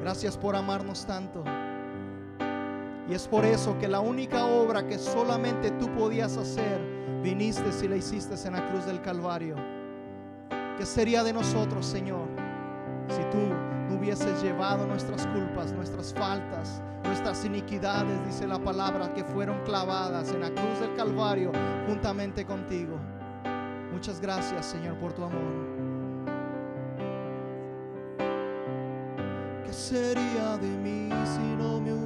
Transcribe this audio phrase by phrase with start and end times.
[0.00, 1.44] Gracias por amarnos tanto.
[3.08, 6.78] Y es por eso que la única obra que solamente tú podías hacer,
[7.22, 9.56] viniste si la hiciste en la cruz del Calvario.
[10.76, 12.28] ¿Qué sería de nosotros, Señor,
[13.08, 13.38] si tú
[13.88, 20.30] no hubieses llevado nuestras culpas, nuestras faltas, nuestras iniquidades, dice la palabra, que fueron clavadas
[20.30, 21.50] en la cruz del Calvario
[21.86, 22.98] juntamente contigo?
[23.90, 25.67] Muchas gracias, Señor, por tu amor.
[29.88, 31.97] sería de mí si no me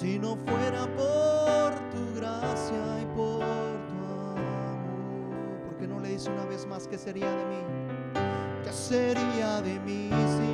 [0.00, 3.44] si no fuera por tu gracia y por
[3.86, 4.40] tu amor.
[5.66, 7.60] Porque no le dice una vez más que sería de mí?
[8.64, 10.49] ¿Qué sería de mí si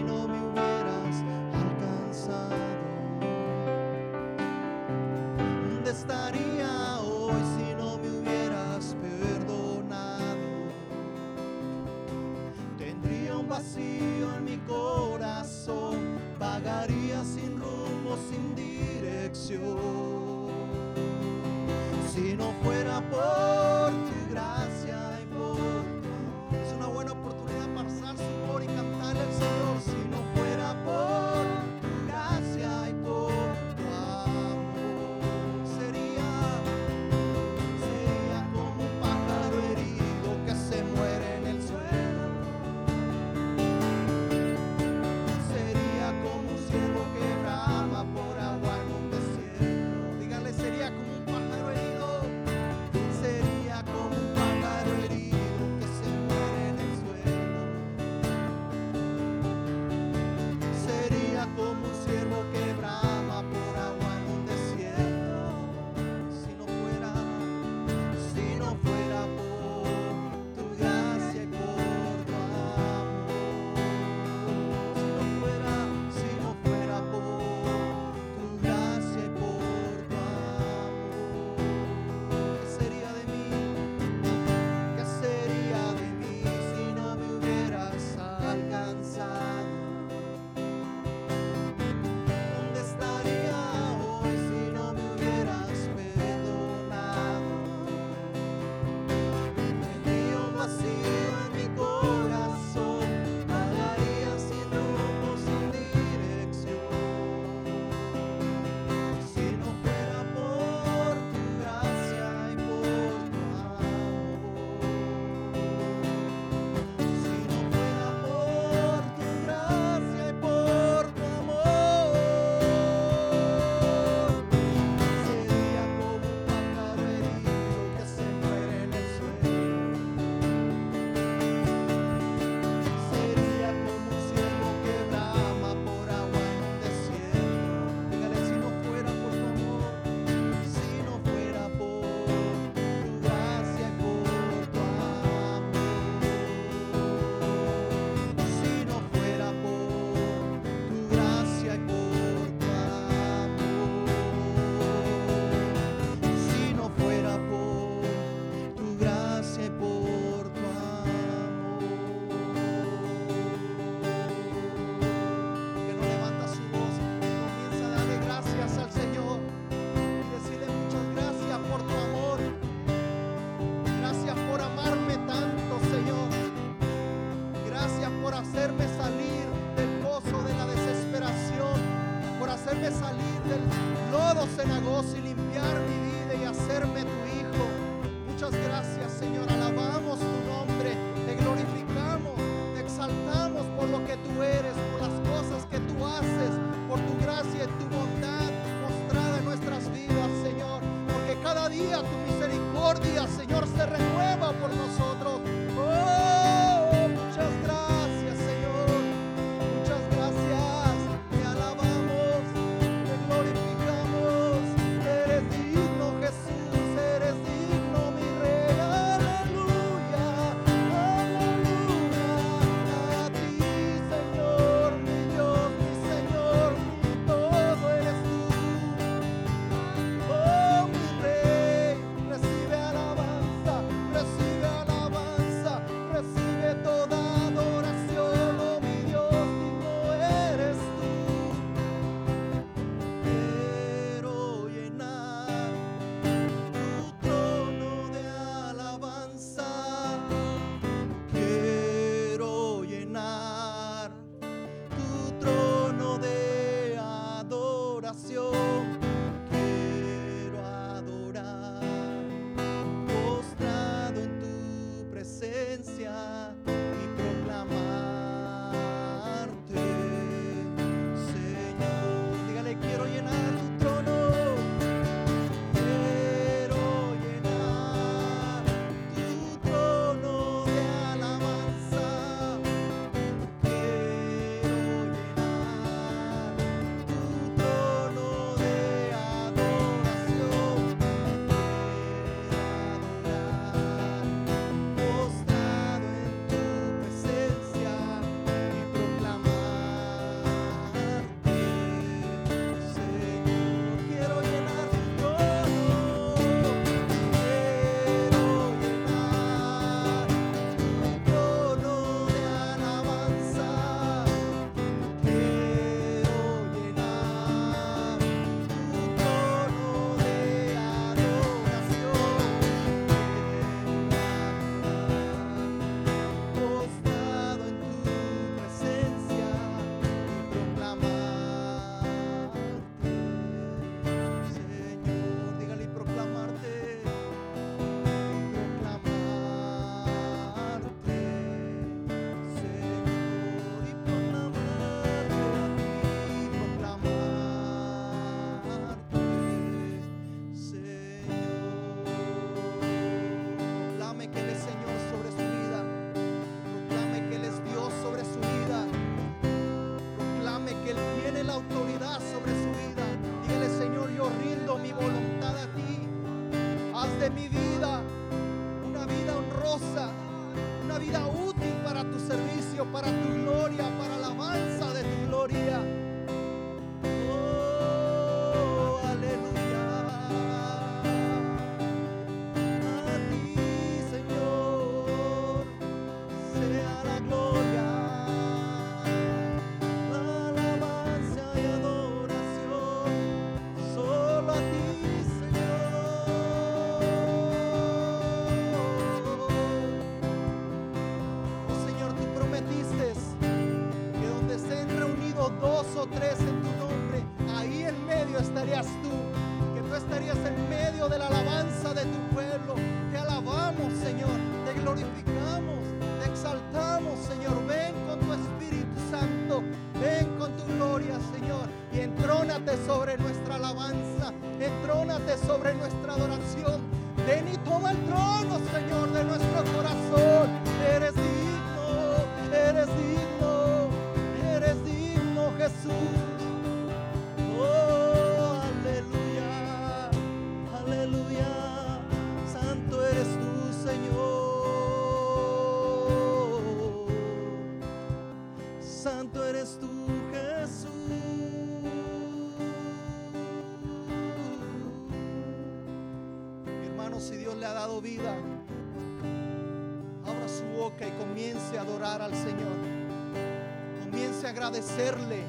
[464.67, 465.45] agradecerle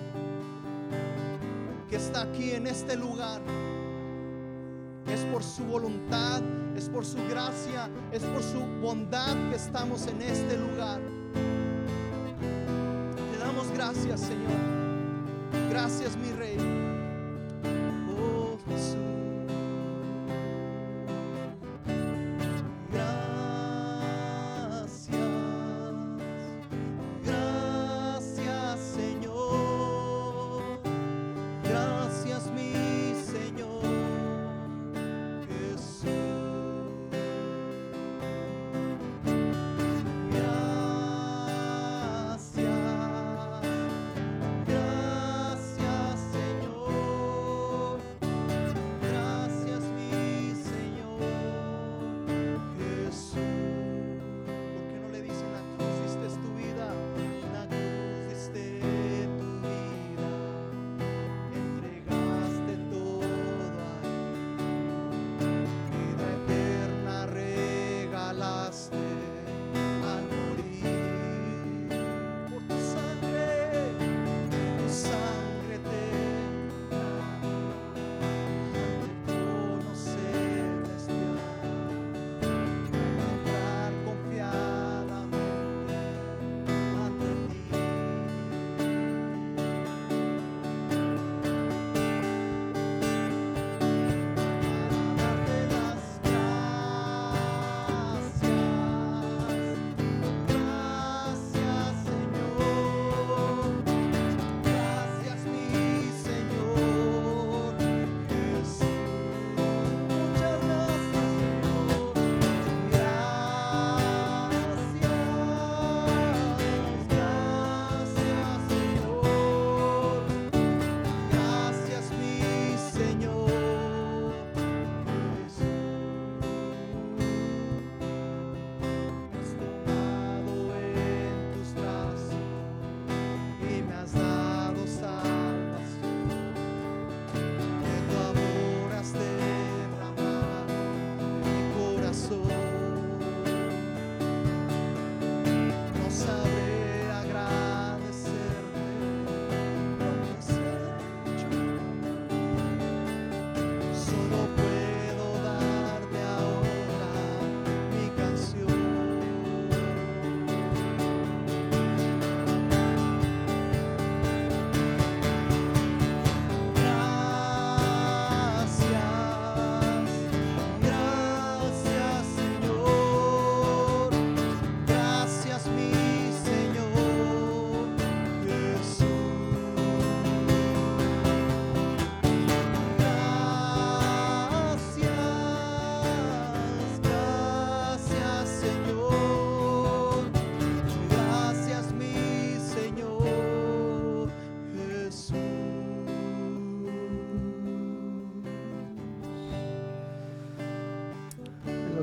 [1.90, 3.42] que está aquí en este lugar.
[5.08, 6.42] Es por su voluntad,
[6.76, 11.00] es por su gracia, es por su bondad que estamos en este lugar.
[13.32, 14.52] Te damos gracias, Señor.
[15.72, 16.97] Gracias, mi Rey.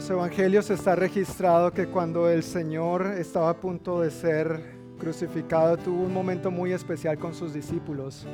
[0.04, 6.02] los evangelios está registrado que cuando el Señor estaba a punto de ser crucificado, tuvo
[6.02, 8.26] un momento muy especial con sus discípulos,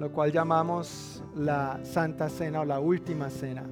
[0.00, 3.64] lo cual llamamos la Santa Cena o la Última Cena.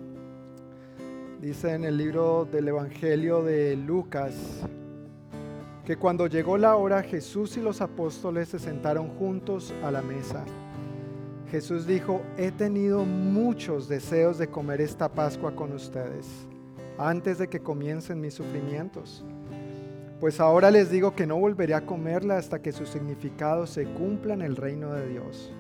[1.41, 4.35] Dice en el libro del Evangelio de Lucas
[5.87, 10.45] que cuando llegó la hora Jesús y los apóstoles se sentaron juntos a la mesa.
[11.51, 16.47] Jesús dijo, he tenido muchos deseos de comer esta Pascua con ustedes
[17.09, 19.25] antes de que comiencen mis sufrimientos.
[20.21, 24.35] Pues ahora les digo que no volveré a comerla hasta que su significado se cumpla
[24.35, 25.53] en el reino de Dios.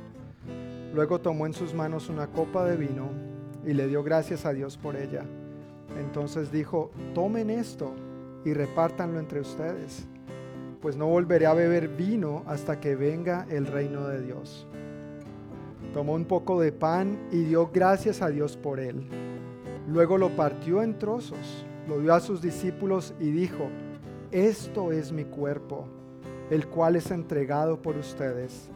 [0.94, 3.08] Luego tomó en sus manos una copa de vino
[3.66, 5.24] y le dio gracias a Dios por ella.
[5.98, 7.92] Entonces dijo, tomen esto
[8.44, 10.06] y repártanlo entre ustedes,
[10.80, 14.66] pues no volveré a beber vino hasta que venga el reino de Dios.
[15.92, 19.31] Tomó un poco de pan y dio gracias a Dios por él
[19.88, 23.68] Luego lo partió en trozos, lo dio a sus discípulos y dijo,
[24.30, 25.88] esto es mi cuerpo,
[26.50, 28.70] el cual es entregado por ustedes.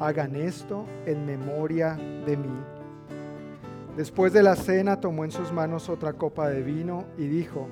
[0.00, 2.58] Hagan esto en memoria de mí.
[3.96, 7.68] Después de la cena tomó en sus manos otra copa de vino y dijo,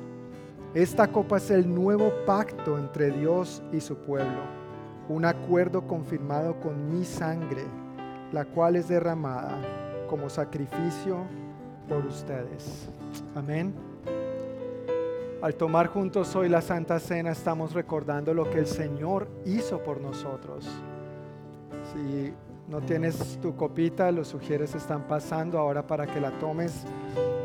[0.74, 4.42] esta copa es el nuevo pacto entre Dios y su pueblo,
[5.08, 7.64] un acuerdo confirmado con mi sangre,
[8.32, 9.60] la cual es derramada
[10.08, 11.26] como sacrificio
[11.88, 12.88] por ustedes.
[13.34, 13.74] Amén.
[15.42, 20.00] Al tomar juntos hoy la Santa Cena estamos recordando lo que el Señor hizo por
[20.00, 20.66] nosotros.
[21.92, 22.32] Si
[22.66, 26.86] no tienes tu copita, los sugieres están pasando ahora para que la tomes.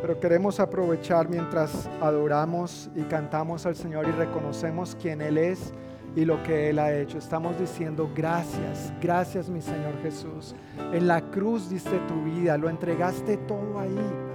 [0.02, 5.74] Pero queremos aprovechar mientras adoramos y cantamos al Señor y reconocemos quién Él es
[6.16, 7.18] y lo que Él ha hecho.
[7.18, 10.56] Estamos diciendo gracias, gracias mi Señor Jesús.
[10.94, 14.29] En la cruz diste tu vida, lo entregaste todo ahí.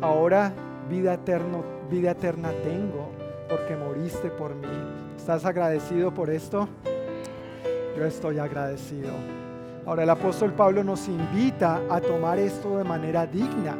[0.00, 0.52] Ahora
[0.88, 3.10] vida, eterno, vida eterna tengo
[3.48, 4.66] porque moriste por mí.
[5.16, 6.68] ¿Estás agradecido por esto?
[7.96, 9.10] Yo estoy agradecido.
[9.84, 13.74] Ahora el apóstol Pablo nos invita a tomar esto de manera digna.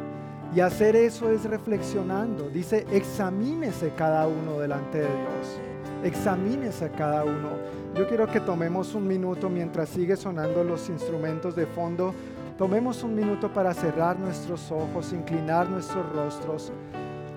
[0.53, 2.49] Y hacer eso es reflexionando.
[2.49, 5.59] Dice, examínese cada uno delante de Dios.
[6.03, 7.49] Examínese cada uno.
[7.95, 12.13] Yo quiero que tomemos un minuto mientras sigue sonando los instrumentos de fondo.
[12.59, 16.73] Tomemos un minuto para cerrar nuestros ojos, inclinar nuestros rostros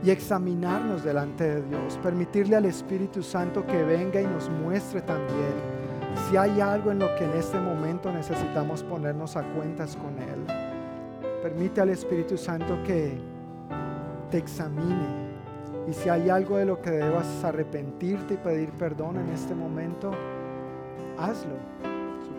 [0.02, 1.96] y examinarnos delante de Dios.
[2.02, 5.72] Permitirle al Espíritu Santo que venga y nos muestre también
[6.28, 10.44] si hay algo en lo que en este momento necesitamos ponernos a cuentas con Él,
[11.40, 13.16] permite al Espíritu Santo que
[14.28, 15.22] te examine.
[15.88, 20.10] Y si hay algo de lo que debas arrepentirte y pedir perdón en este momento,
[21.16, 21.91] hazlo.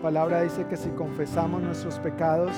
[0.04, 2.52] Palabra dice que si confesamos nuestros pecados,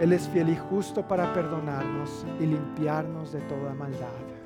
[0.00, 4.39] Él es fiel y justo para perdonarnos y limpiarnos de toda maldad.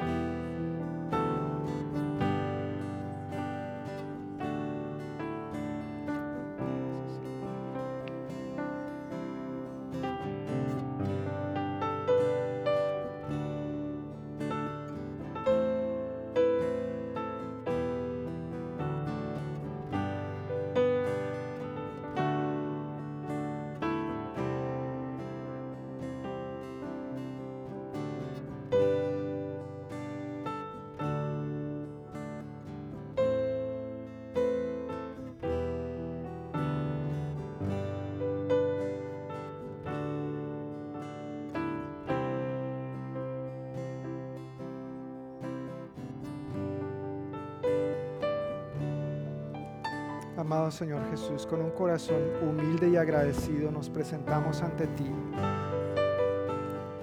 [50.71, 55.11] Señor Jesús, con un corazón humilde y agradecido nos presentamos ante ti,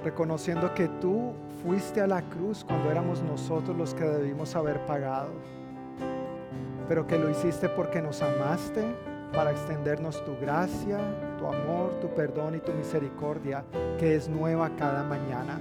[0.03, 5.31] reconociendo que tú fuiste a la cruz cuando éramos nosotros los que debimos haber pagado,
[6.87, 8.83] pero que lo hiciste porque nos amaste
[9.33, 10.97] para extendernos tu gracia,
[11.37, 13.63] tu amor, tu perdón y tu misericordia,
[13.97, 15.59] que es nueva cada mañana.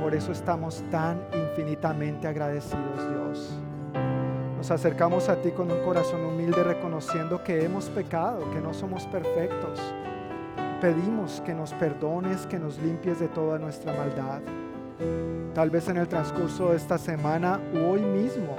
[0.00, 3.60] Por eso estamos tan infinitamente agradecidos, Dios.
[4.62, 9.04] Nos acercamos a ti con un corazón humilde reconociendo que hemos pecado, que no somos
[9.06, 9.80] perfectos.
[10.80, 14.40] Pedimos que nos perdones, que nos limpies de toda nuestra maldad.
[15.52, 18.54] Tal vez en el transcurso de esta semana o hoy mismo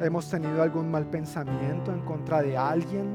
[0.00, 3.14] hemos tenido algún mal pensamiento en contra de alguien,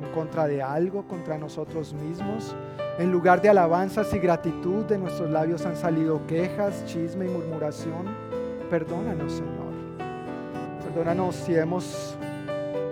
[0.00, 2.54] en contra de algo, contra nosotros mismos.
[3.00, 8.06] En lugar de alabanzas y gratitud de nuestros labios han salido quejas, chisme y murmuración.
[8.70, 9.55] Perdónanos, Señor.
[10.96, 12.16] Perdónanos si hemos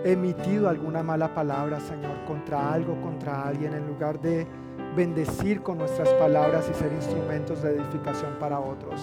[0.04, 4.46] emitido alguna mala palabra, Señor, contra algo, contra alguien, en lugar de
[4.94, 9.00] bendecir con nuestras palabras y ser instrumentos de edificación para otros.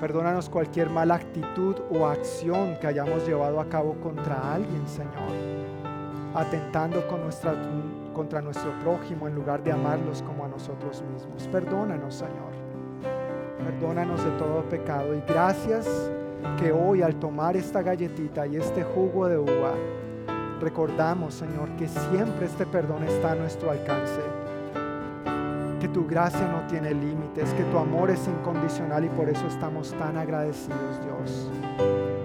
[0.00, 5.30] Perdónanos cualquier mala actitud o acción que hayamos llevado a cabo contra alguien, Señor,
[6.34, 7.06] atentando
[8.12, 11.46] contra nuestro prójimo en lugar de amarlos como a nosotros mismos.
[11.52, 12.52] Perdónanos, Señor.
[13.64, 15.86] Perdónanos de todo pecado y gracias
[16.58, 19.74] que hoy al tomar esta galletita y este jugo de uva,
[20.60, 24.20] recordamos, Señor, que siempre este perdón está a nuestro alcance,
[25.80, 29.92] que tu gracia no tiene límites, que tu amor es incondicional y por eso estamos
[29.98, 31.50] tan agradecidos, Dios.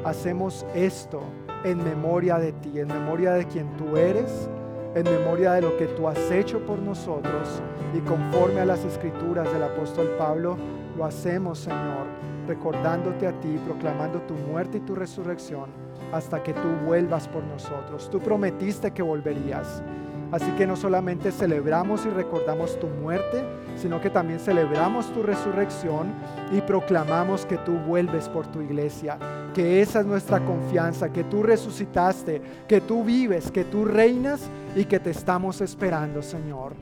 [0.05, 1.21] Hacemos esto
[1.63, 4.49] en memoria de ti, en memoria de quien tú eres,
[4.95, 7.61] en memoria de lo que tú has hecho por nosotros
[7.93, 10.57] y conforme a las escrituras del apóstol Pablo,
[10.97, 12.07] lo hacemos, Señor,
[12.49, 15.69] recordándote a ti, proclamando tu muerte y tu resurrección
[16.11, 18.09] hasta que tú vuelvas por nosotros.
[18.09, 19.83] Tú prometiste que volverías.
[20.31, 23.43] Así que no solamente celebramos y recordamos tu muerte,
[23.75, 26.11] sino que también celebramos tu resurrección
[26.51, 29.17] y proclamamos que tú vuelves por tu iglesia,
[29.53, 34.41] que esa es nuestra confianza, que tú resucitaste, que tú vives, que tú reinas
[34.75, 36.73] y que te estamos esperando, Señor.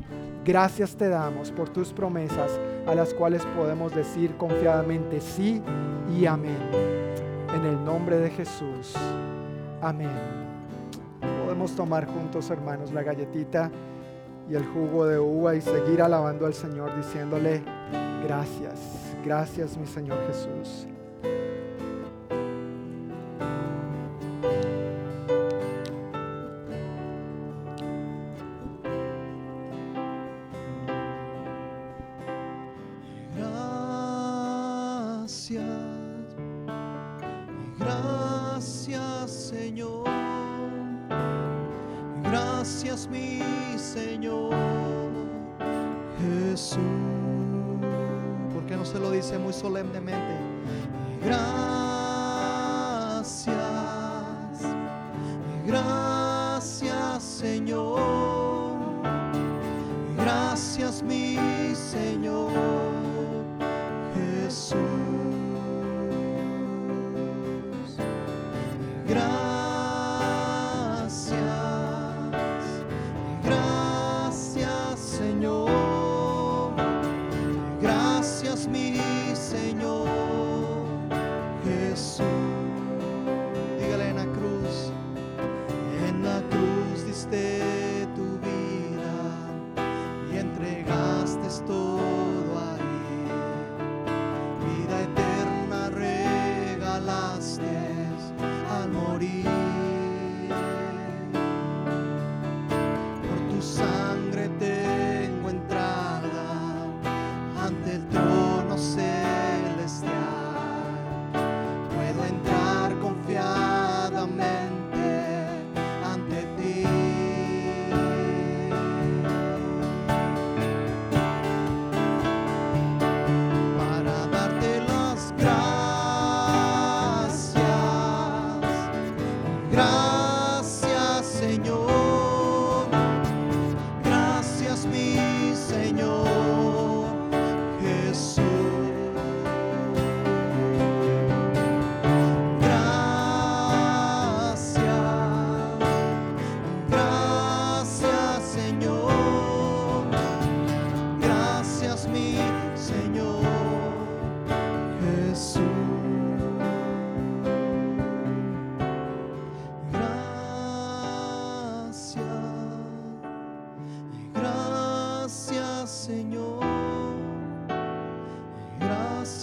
[0.47, 5.61] Gracias te damos por tus promesas a las cuales podemos decir confiadamente sí
[6.17, 6.57] y amén.
[7.53, 8.95] En el nombre de Jesús.
[9.81, 10.47] Amén
[11.47, 13.71] podemos tomar juntos, hermanos, la galletita
[14.49, 17.63] y el jugo de uva y seguir alabando al Señor diciéndole,
[18.21, 18.79] gracias,
[19.23, 20.87] gracias mi Señor Jesús.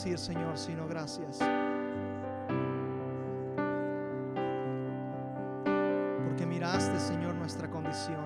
[0.00, 1.38] decir, Señor, sino gracias?
[6.24, 8.24] Porque miraste, Señor, nuestra condición.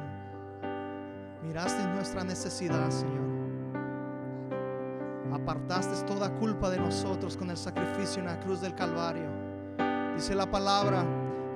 [1.43, 3.25] Miraste nuestra necesidad, Señor
[5.33, 9.29] apartaste toda culpa de nosotros con el sacrificio en la cruz del Calvario.
[10.15, 11.05] Dice la palabra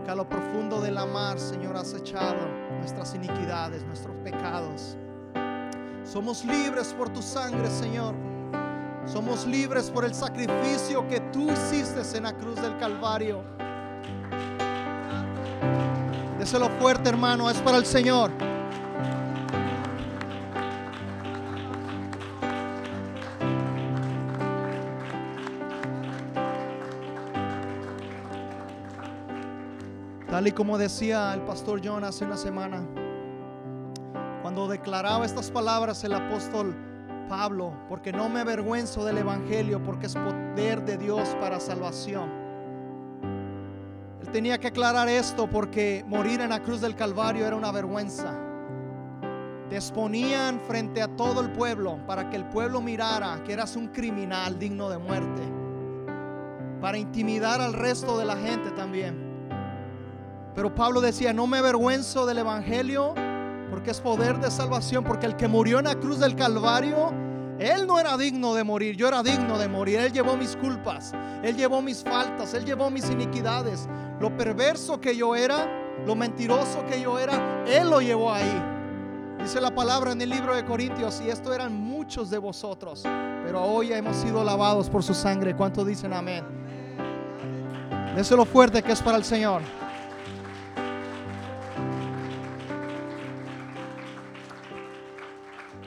[0.05, 2.41] que a lo profundo de la mar, Señor, has echado
[2.81, 4.97] nuestras iniquidades, nuestros pecados.
[6.03, 8.28] Somos libres por tu sangre, Señor.
[9.13, 13.43] Somos libres por el sacrificio que tú hiciste en la cruz del Calvario.
[16.39, 18.31] Déselo fuerte, hermano, es para el Señor.
[30.31, 32.87] Tal y como decía el pastor John hace una semana,
[34.43, 36.88] cuando declaraba estas palabras el apóstol
[37.29, 42.31] Pablo, porque no me avergüenzo del Evangelio, porque es poder de Dios para salvación.
[44.33, 48.35] Tenía que aclarar esto porque morir en la cruz del Calvario era una vergüenza.
[49.71, 53.89] Te exponían frente a todo el pueblo para que el pueblo mirara que eras un
[53.89, 55.43] criminal digno de muerte.
[56.81, 59.17] Para intimidar al resto de la gente también.
[60.55, 63.15] Pero Pablo decía, no me avergüenzo del Evangelio
[63.71, 67.13] porque es poder de salvación, porque el que murió en la cruz del Calvario,
[67.59, 69.99] él no era digno de morir, yo era digno de morir.
[69.99, 73.89] Él llevó mis culpas, él llevó mis faltas, él llevó mis iniquidades.
[74.21, 75.67] Lo perverso que yo era,
[76.07, 78.63] lo mentiroso que yo era, él lo llevó ahí.
[79.41, 83.03] Dice la palabra en el libro de Corintios, y esto eran muchos de vosotros,
[83.45, 85.55] pero hoy hemos sido lavados por su sangre.
[85.55, 86.45] ¿Cuánto dicen amén?
[88.15, 89.63] Déselo fuerte que es para el Señor.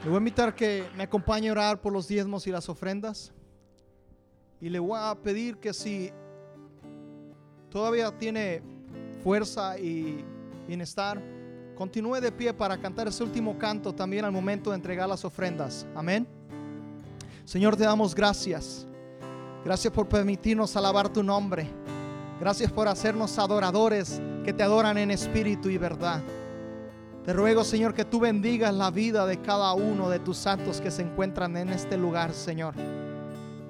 [0.04, 3.32] Le voy a invitar que me acompañe a orar por los diezmos y las ofrendas.
[4.60, 6.12] Y le voy a pedir que si
[7.70, 8.64] todavía tiene
[9.24, 10.26] fuerza y
[10.68, 11.22] bienestar,
[11.76, 15.86] continúe de pie para cantar ese último canto también al momento de entregar las ofrendas.
[15.96, 16.28] Amén.
[17.46, 18.88] Señor, te damos gracias.
[19.64, 21.70] Gracias por permitirnos alabar tu nombre.
[22.40, 26.24] Gracias por hacernos adoradores que te adoran en espíritu y verdad.
[27.26, 30.90] Te ruego, Señor, que tú bendigas la vida de cada uno de tus santos que
[30.90, 32.74] se encuentran en este lugar, Señor.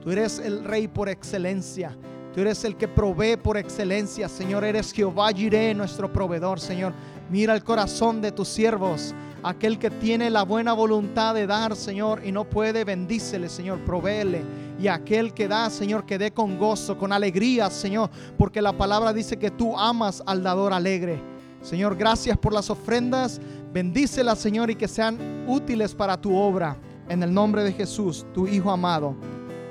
[0.01, 1.97] Tú eres el Rey por excelencia.
[2.33, 4.63] Tú eres el que provee por excelencia, Señor.
[4.63, 6.93] Eres Jehová Jireh, nuestro proveedor, Señor.
[7.29, 9.13] Mira el corazón de tus siervos.
[9.43, 14.43] Aquel que tiene la buena voluntad de dar, Señor, y no puede, bendícele, Señor, provéele.
[14.79, 19.11] Y aquel que da, Señor, que dé con gozo, con alegría, Señor, porque la palabra
[19.11, 21.30] dice que tú amas al dador alegre.
[21.62, 23.39] Señor, gracias por las ofrendas.
[23.74, 26.76] Bendícelas, Señor, y que sean útiles para tu obra.
[27.08, 29.15] En el nombre de Jesús, tu Hijo amado.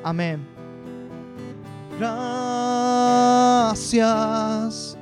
[0.02, 0.46] Amén.
[3.70, 4.96] Gracias.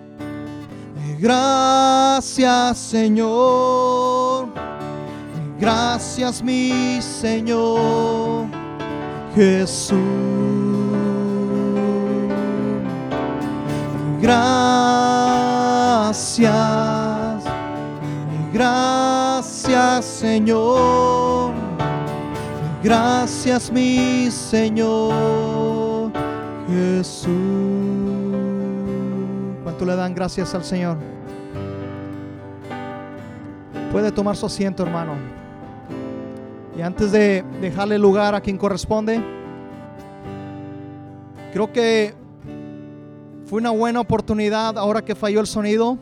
[1.18, 4.48] Gracias, Señor.
[5.58, 8.46] Gracias, mi Señor
[9.34, 9.98] Jesús.
[14.22, 15.27] Gracias,
[18.52, 21.52] gracias Señor,
[22.82, 26.10] gracias mi Señor
[26.66, 27.28] Jesús.
[29.62, 30.96] ¿Cuánto le dan gracias al Señor?
[33.92, 35.12] Puede tomar su asiento, hermano.
[36.76, 39.22] Y antes de dejarle lugar a quien corresponde,
[41.52, 42.14] creo que
[43.48, 45.96] fue una buena oportunidad ahora que falló el sonido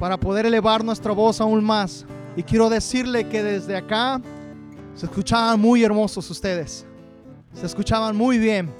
[0.00, 2.06] para poder elevar nuestra voz aún más.
[2.36, 4.18] Y quiero decirle que desde acá
[4.94, 6.86] se escuchaban muy hermosos ustedes.
[7.52, 8.70] Se escuchaban muy bien.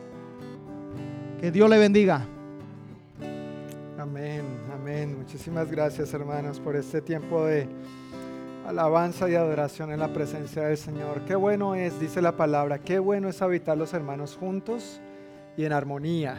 [1.41, 2.27] Que Dios le bendiga.
[3.99, 5.19] Amén, amén.
[5.19, 7.69] Muchísimas gracias hermanos por este tiempo de
[8.67, 11.21] alabanza y adoración en la presencia del Señor.
[11.27, 15.03] Qué bueno es, dice la palabra, qué bueno es habitar los hermanos juntos
[15.55, 16.39] y en armonía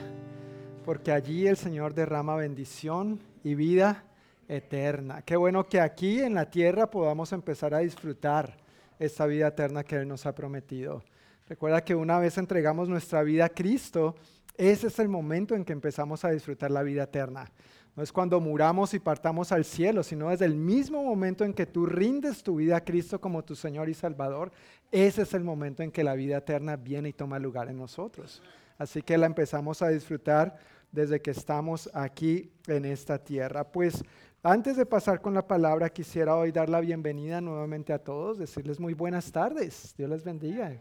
[0.84, 4.04] porque allí el Señor derrama bendición y vida
[4.48, 5.22] eterna.
[5.22, 8.58] Qué bueno que aquí en la tierra podamos empezar a disfrutar
[9.00, 11.04] esta vida eterna que Él nos ha prometido.
[11.48, 14.16] Recuerda que una vez entregamos nuestra vida a Cristo,
[14.56, 17.50] ese es el momento en que empezamos a disfrutar la vida eterna.
[17.96, 21.66] No es cuando muramos y partamos al cielo, sino desde el mismo momento en que
[21.66, 24.52] tú rindes tu vida a Cristo como tu Señor y Salvador,
[24.92, 28.42] ese es el momento en que la vida eterna viene y toma lugar en nosotros.
[28.78, 30.58] Así que la empezamos a disfrutar
[30.94, 33.70] desde que estamos aquí en esta tierra.
[33.70, 34.02] Pues
[34.44, 38.80] antes de pasar con la palabra, quisiera hoy dar la bienvenida nuevamente a todos, decirles
[38.80, 40.80] muy buenas tardes, Dios les bendiga.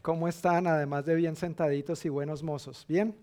[0.00, 0.66] ¿Cómo están?
[0.66, 2.86] Además de bien sentaditos y buenos mozos.
[2.88, 3.14] ¿Bien?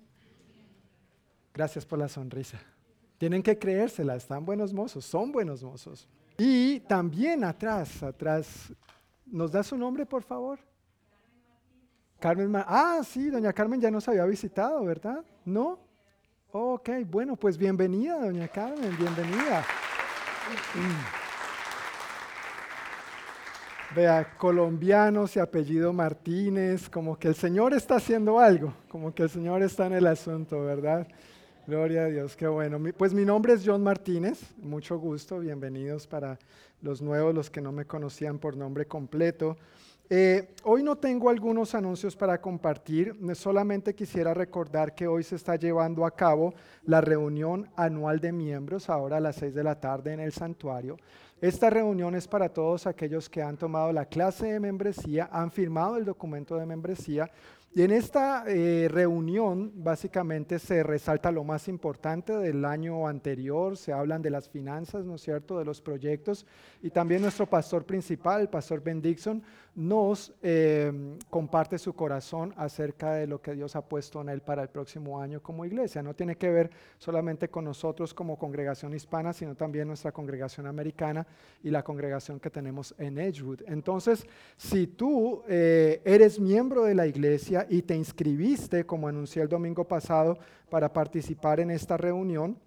[1.53, 2.59] Gracias por la sonrisa.
[3.17, 6.07] Tienen que creérsela, están buenos mozos, son buenos mozos.
[6.37, 8.71] Y también atrás, atrás,
[9.25, 10.59] ¿nos da su nombre, por favor?
[12.19, 15.23] Carmen Ah, sí, doña Carmen ya nos había visitado, ¿verdad?
[15.45, 15.86] ¿No?
[16.53, 19.65] Ok, bueno, pues bienvenida, doña Carmen, bienvenida.
[23.93, 29.29] Vea, colombianos y apellido Martínez, como que el Señor está haciendo algo, como que el
[29.29, 31.05] Señor está en el asunto, ¿verdad?
[31.67, 32.79] Gloria a Dios, qué bueno.
[32.97, 36.39] Pues mi nombre es John Martínez, mucho gusto, bienvenidos para
[36.81, 39.57] los nuevos, los que no me conocían por nombre completo.
[40.09, 45.57] Eh, hoy no tengo algunos anuncios para compartir, solamente quisiera recordar que hoy se está
[45.57, 46.53] llevando a cabo
[46.85, 50.95] la reunión anual de miembros, ahora a las 6 de la tarde en el santuario.
[51.41, 55.97] Esta reunión es para todos aquellos que han tomado la clase de membresía, han firmado
[55.97, 57.29] el documento de membresía
[57.75, 63.93] Y en esta eh, reunión básicamente se resalta lo más importante del año anterior, se
[63.93, 66.45] hablan de las finanzas, ¿no es cierto?, de los proyectos.
[66.81, 69.43] Y también nuestro pastor principal, el pastor Ben Dixon,
[69.77, 70.91] nos eh,
[71.29, 75.21] comparte su corazón acerca de lo que Dios ha puesto en él para el próximo
[75.21, 76.01] año como iglesia.
[76.01, 81.27] No tiene que ver solamente con nosotros como congregación hispana, sino también nuestra congregación americana
[81.63, 83.61] y la congregación que tenemos en Edgewood.
[83.67, 84.25] Entonces,
[84.57, 89.87] si tú eh, eres miembro de la iglesia y te inscribiste, como anuncié el domingo
[89.87, 90.39] pasado,
[90.71, 92.57] para participar en esta reunión,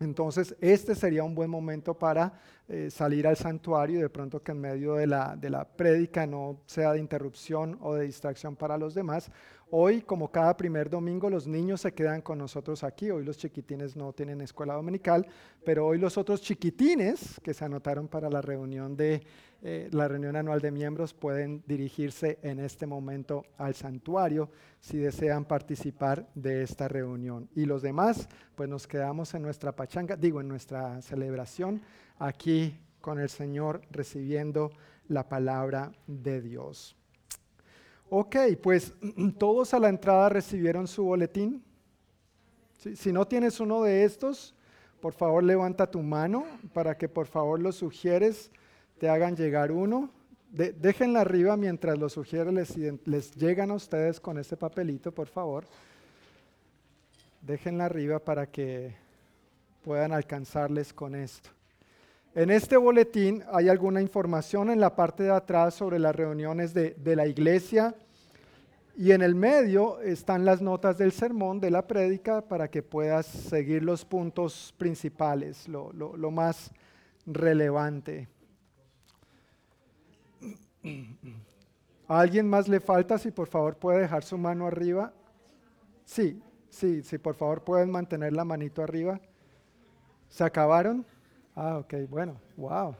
[0.00, 2.34] entonces, este sería un buen momento para
[2.68, 6.26] eh, salir al santuario y de pronto que en medio de la, de la prédica
[6.26, 9.30] no sea de interrupción o de distracción para los demás.
[9.70, 13.10] Hoy, como cada primer domingo, los niños se quedan con nosotros aquí.
[13.10, 15.26] Hoy los chiquitines no tienen escuela dominical,
[15.64, 19.22] pero hoy los otros chiquitines que se anotaron para la reunión de
[19.62, 25.44] eh, la reunión anual de miembros pueden dirigirse en este momento al santuario si desean
[25.44, 27.48] participar de esta reunión.
[27.54, 31.82] Y los demás, pues nos quedamos en nuestra pachanga, digo, en nuestra celebración
[32.18, 34.70] aquí con el Señor recibiendo
[35.08, 36.96] la palabra de Dios.
[38.08, 38.94] Ok, pues
[39.38, 41.64] todos a la entrada recibieron su boletín.
[42.94, 44.54] Si no tienes uno de estos,
[45.00, 48.50] por favor levanta tu mano para que por favor lo sugieres
[48.98, 50.10] te hagan llegar uno.
[50.50, 55.28] De, déjenla arriba mientras lo sugiere les, les llegan a ustedes con este papelito, por
[55.28, 55.64] favor.
[57.42, 58.94] Déjenla arriba para que
[59.82, 61.50] puedan alcanzarles con esto.
[62.34, 66.90] En este boletín hay alguna información en la parte de atrás sobre las reuniones de,
[66.90, 67.94] de, la iglesia
[68.94, 73.26] y en el medio están las notas del sermón, de la prédica, para que puedas
[73.26, 76.70] seguir los puntos principales, lo, lo más
[77.26, 78.28] relevante.
[82.08, 83.18] ¿A alguien más le falta?
[83.18, 85.12] Si por favor puede dejar su mano arriba.
[86.04, 89.20] Sí, sí, sí, por favor pueden mantener la manito arriba.
[90.28, 91.04] ¿Se acabaron?
[91.54, 92.94] Ah, ok, bueno, wow.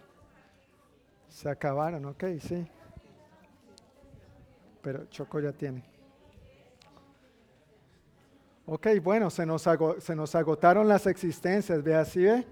[1.29, 2.67] Se acabaron, ok, sí.
[4.83, 5.85] Pero Choco ya tiene.
[8.65, 9.65] Ok, bueno, se nos,
[9.99, 12.45] se nos agotaron las existencias, ve así, ve.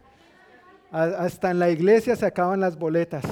[0.92, 3.25] Hasta en la iglesia se acaban las boletas.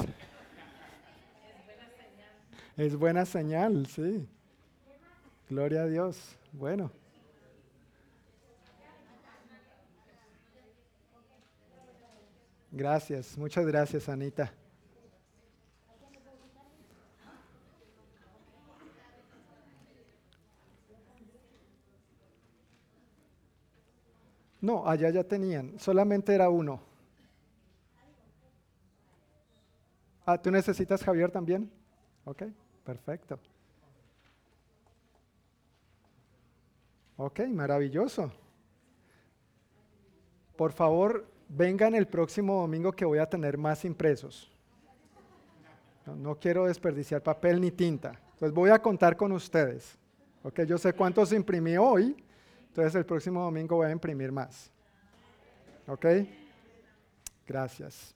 [2.76, 4.26] Es buena señal, sí.
[5.50, 6.37] Gloria a Dios.
[6.52, 6.90] Bueno.
[12.70, 14.50] Gracias, muchas gracias, Anita.
[24.62, 26.80] No, allá ya tenían, solamente era uno.
[30.24, 31.70] Ah, ¿tú necesitas Javier también?
[32.24, 32.44] Ok.
[32.84, 33.38] Perfecto.
[37.16, 38.32] Ok, maravilloso.
[40.56, 44.50] Por favor, vengan el próximo domingo que voy a tener más impresos.
[46.06, 48.18] No, quiero desperdiciar papel ni tinta.
[48.32, 49.96] Entonces voy a contar con ustedes.
[50.42, 52.16] Ok, yo sé cuántos imprimí hoy,
[52.66, 54.72] entonces el próximo domingo voy a imprimir más.
[55.86, 56.06] Ok,
[57.46, 58.14] gracias.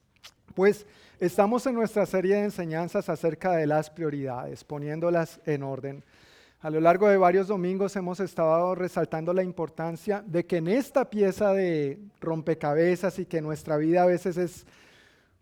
[0.56, 0.86] Pues
[1.20, 6.02] estamos en nuestra serie de enseñanzas acerca de las prioridades, poniéndolas en orden.
[6.62, 11.10] A lo largo de varios domingos hemos estado resaltando la importancia de que en esta
[11.10, 14.66] pieza de rompecabezas y que nuestra vida a veces es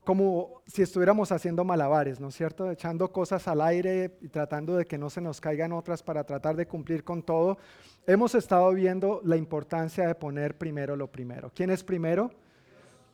[0.02, 2.68] como si estuviéramos haciendo malabares, ¿no es cierto?
[2.68, 6.56] Echando cosas al aire y tratando de que no se nos caigan otras para tratar
[6.56, 7.56] de cumplir con todo.
[8.04, 11.52] Hemos estado viendo la importancia de poner primero lo primero.
[11.54, 12.32] ¿Quién es primero?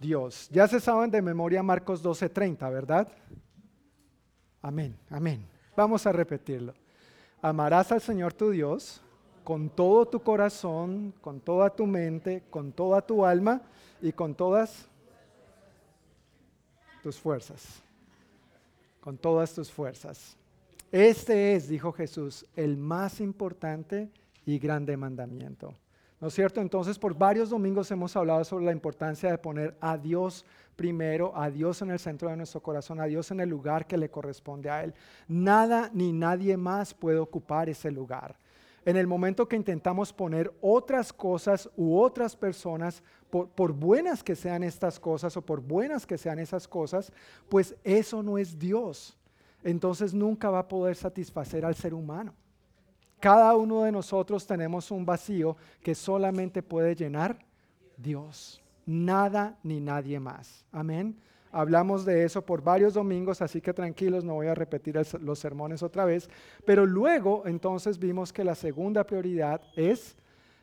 [0.01, 0.49] Dios.
[0.51, 3.07] Ya se saben de memoria Marcos 12:30, ¿verdad?
[4.63, 5.47] Amén, amén.
[5.77, 6.75] Vamos a repetirlo.
[7.43, 9.03] Amarás al Señor tu Dios
[9.45, 13.63] con todo tu corazón, con toda tu mente, con toda tu alma
[14.01, 14.89] y con todas
[17.03, 17.83] tus fuerzas.
[19.01, 20.37] Con todas tus fuerzas.
[20.93, 24.11] Este es, dijo Jesús, el más importante
[24.45, 25.75] y grande mandamiento.
[26.21, 26.61] ¿No es cierto?
[26.61, 30.45] Entonces, por varios domingos hemos hablado sobre la importancia de poner a Dios
[30.77, 33.97] primero, a Dios en el centro de nuestro corazón, a Dios en el lugar que
[33.97, 34.93] le corresponde a Él.
[35.29, 38.37] Nada ni nadie más puede ocupar ese lugar.
[38.85, 44.37] En el momento que intentamos poner otras cosas u otras personas, por, por, buenas que
[44.37, 47.13] sean estas cosas o por buenas que sean esas cosas,
[47.49, 49.17] pues eso no es Dios.
[49.63, 52.35] Entonces nunca va a poder satisfacer al ser humano.
[53.21, 57.39] Cada uno de nosotros tenemos un vacío que solamente puede llenar
[57.97, 58.63] Dios.
[58.87, 60.65] Nada ni nadie más.
[60.73, 61.17] Amén.
[61.53, 65.83] Hablamos de eso por varios domingos, así que tranquilos, no voy a repetir los sermones
[65.83, 66.31] otra vez.
[66.65, 70.17] Pero luego entonces vimos que la segunda prioridad es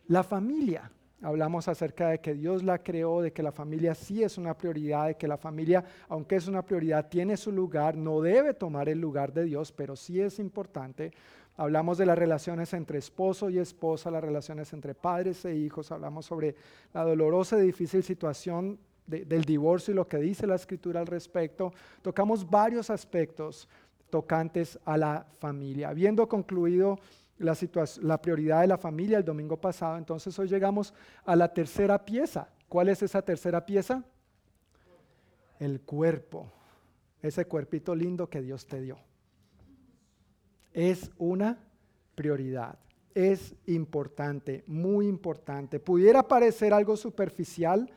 [0.07, 0.91] la familia.
[1.21, 5.07] Hablamos acerca de que Dios la creó, de que la familia sí es una prioridad,
[5.07, 9.01] de que la familia, aunque es una prioridad, tiene su lugar, no debe tomar el
[9.01, 11.11] lugar de Dios, pero sí es importante.
[11.57, 16.27] Hablamos de las relaciones entre esposo y esposa, las relaciones entre padres e hijos, hablamos
[16.27, 16.55] sobre
[16.93, 21.73] la dolorosa y difícil situación del divorcio y lo que dice la escritura al respecto.
[22.03, 23.67] Tocamos varios aspectos
[24.11, 25.89] tocantes a la familia.
[25.89, 26.99] Habiendo concluido
[27.39, 27.57] la,
[28.01, 30.93] la prioridad de la familia el domingo pasado, entonces hoy llegamos
[31.25, 32.49] a la tercera pieza.
[32.69, 34.03] ¿Cuál es esa tercera pieza?
[35.59, 36.51] El cuerpo,
[37.21, 39.06] ese cuerpito lindo que Dios te dio.
[40.77, 41.57] Es una
[42.13, 42.77] prioridad,
[43.15, 45.79] es importante, muy importante.
[45.79, 47.89] Pudiera parecer algo superficial,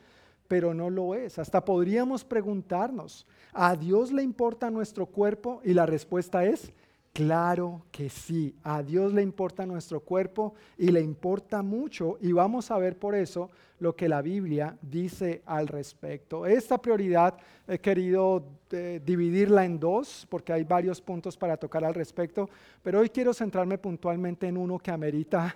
[0.47, 1.37] pero no lo es.
[1.37, 5.61] Hasta podríamos preguntarnos, ¿a Dios le importa nuestro cuerpo?
[5.63, 6.73] Y la respuesta es,
[7.13, 8.55] claro que sí.
[8.63, 13.15] A Dios le importa nuestro cuerpo y le importa mucho y vamos a ver por
[13.15, 16.45] eso lo que la Biblia dice al respecto.
[16.45, 21.95] Esta prioridad he querido eh, dividirla en dos porque hay varios puntos para tocar al
[21.95, 22.49] respecto,
[22.83, 25.55] pero hoy quiero centrarme puntualmente en uno que amerita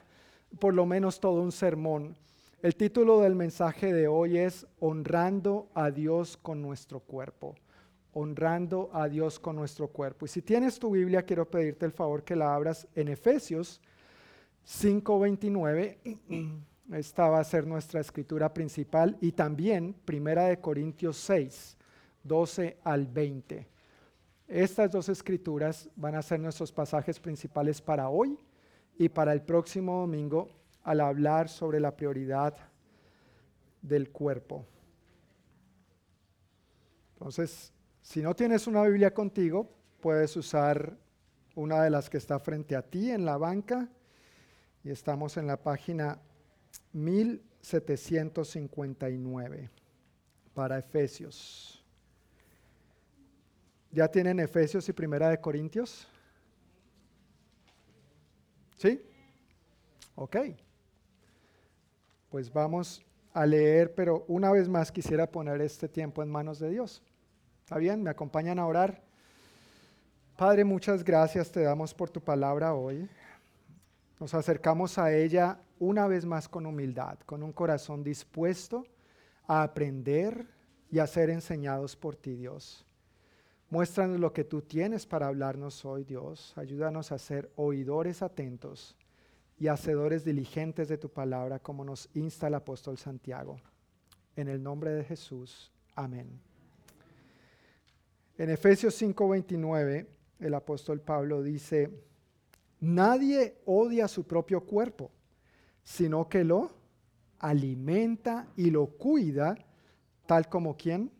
[0.60, 2.16] por lo menos todo un sermón.
[2.62, 7.54] El título del mensaje de hoy es Honrando a Dios con nuestro cuerpo.
[8.18, 10.26] Honrando a Dios con nuestro cuerpo.
[10.26, 13.82] Y si tienes tu Biblia, quiero pedirte el favor que la abras en Efesios
[14.66, 16.62] 5:29.
[16.94, 21.76] Esta va a ser nuestra escritura principal y también Primera de Corintios 6,
[22.24, 23.68] 12 al 20.
[24.48, 28.38] Estas dos escrituras van a ser nuestros pasajes principales para hoy
[28.98, 30.48] y para el próximo domingo
[30.84, 32.56] al hablar sobre la prioridad
[33.82, 34.66] del cuerpo.
[37.14, 37.74] Entonces,
[38.06, 39.68] si no tienes una Biblia contigo,
[40.00, 40.96] puedes usar
[41.56, 43.90] una de las que está frente a ti en la banca
[44.84, 46.20] y estamos en la página
[46.94, 49.72] 1759
[50.54, 51.84] para Efesios.
[53.90, 56.08] ¿Ya tienen Efesios y Primera de Corintios?
[58.78, 59.02] ¿Sí?
[60.14, 60.38] Ok
[62.36, 63.02] pues vamos
[63.32, 67.02] a leer, pero una vez más quisiera poner este tiempo en manos de Dios.
[67.66, 68.04] ¿Está bien?
[68.04, 69.02] ¿Me acompañan a orar?
[70.38, 73.10] Padre, muchas gracias te damos por tu palabra hoy.
[74.20, 78.86] Nos acercamos a ella una vez más con humildad, con un corazón dispuesto
[79.48, 80.46] a aprender
[80.92, 82.86] y a ser enseñados por ti, Dios.
[83.72, 86.56] Muéstranos lo que tú tienes para hablarnos hoy, Dios.
[86.60, 88.96] Ayúdanos a ser oidores atentos
[89.58, 93.58] y hacedores diligentes de tu palabra, como nos insta el apóstol Santiago.
[94.36, 95.72] En el nombre de Jesús.
[95.96, 96.40] Amén.
[98.38, 100.08] En Efesios 5:29,
[100.40, 101.90] el apóstol Pablo dice,
[102.82, 105.12] nadie odia su propio cuerpo,
[105.84, 106.72] sino que lo
[107.40, 109.56] alimenta y lo cuida,
[110.26, 111.12] tal como quien,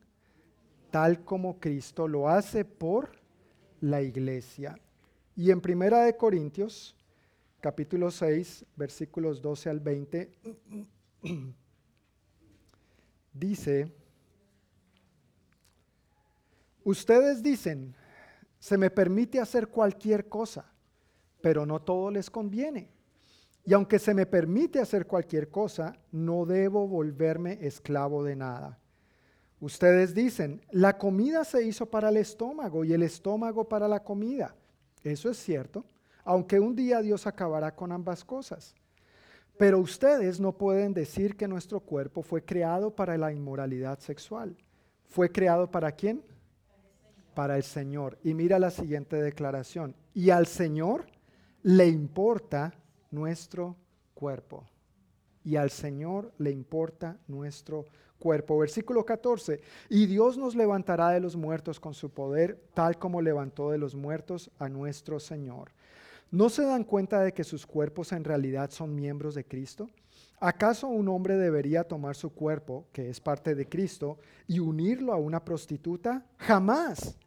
[0.92, 3.12] tal como Cristo lo hace por
[3.80, 4.78] la iglesia.
[5.36, 6.96] Y en Primera de Corintios
[7.62, 10.32] capítulo 6, versículos 12 al 20,
[13.34, 13.92] dice,
[16.86, 17.94] ustedes dicen,
[18.58, 20.72] se me permite hacer cualquier cosa,
[21.42, 22.90] pero no todo les conviene.
[23.66, 28.80] Y aunque se me permite hacer cualquier cosa, no debo volverme esclavo de nada.
[29.60, 34.56] Ustedes dicen, la comida se hizo para el estómago y el estómago para la comida.
[35.04, 35.86] Eso es cierto
[36.26, 38.76] aunque un día Dios acabará con ambas cosas.
[39.58, 44.58] Pero ustedes no pueden decir que nuestro cuerpo fue creado para la inmoralidad sexual.
[45.06, 46.22] ¿Fue creado para quién?
[47.36, 48.18] Para el Señor.
[48.24, 49.96] Y mira la siguiente declaración.
[50.14, 51.06] Y al Señor
[51.62, 52.74] le importa
[53.12, 53.76] nuestro
[54.14, 54.64] cuerpo.
[55.44, 57.86] Y al Señor le importa nuestro
[58.18, 58.58] cuerpo.
[58.58, 59.62] Versículo 14.
[59.90, 63.94] Y Dios nos levantará de los muertos con su poder, tal como levantó de los
[63.94, 65.72] muertos a nuestro Señor.
[66.32, 69.90] ¿No se dan cuenta de que sus cuerpos en realidad son miembros de Cristo?
[70.40, 74.18] ¿Acaso un hombre debería tomar su cuerpo, que es parte de Cristo,
[74.48, 76.26] y unirlo a una prostituta?
[76.38, 77.18] Jamás.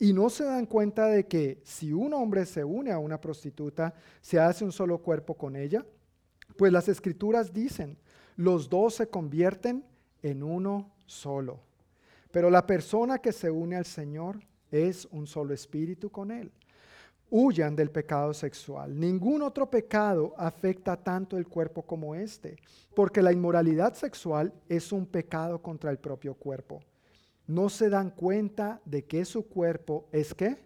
[0.00, 3.94] ¿Y no se dan cuenta de que si un hombre se une a una prostituta,
[4.20, 5.84] se hace un solo cuerpo con ella?
[6.56, 7.98] Pues las escrituras dicen,
[8.36, 9.84] los dos se convierten
[10.22, 11.60] en uno solo.
[12.30, 14.38] Pero la persona que se une al Señor
[14.70, 16.52] es un solo espíritu con Él.
[17.30, 18.98] Huyan del pecado sexual.
[18.98, 22.56] Ningún otro pecado afecta tanto el cuerpo como este,
[22.94, 26.80] porque la inmoralidad sexual es un pecado contra el propio cuerpo.
[27.48, 30.58] ¿No se dan cuenta de que su cuerpo es qué?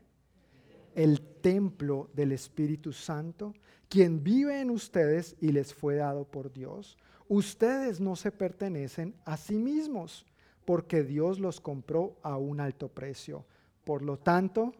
[0.97, 3.55] El templo del Espíritu Santo,
[3.89, 6.99] quien vive en ustedes y les fue dado por Dios.
[7.29, 10.27] Ustedes no se pertenecen a sí mismos,
[10.65, 13.47] porque Dios los compró a un alto precio.
[13.85, 14.73] Por lo tanto,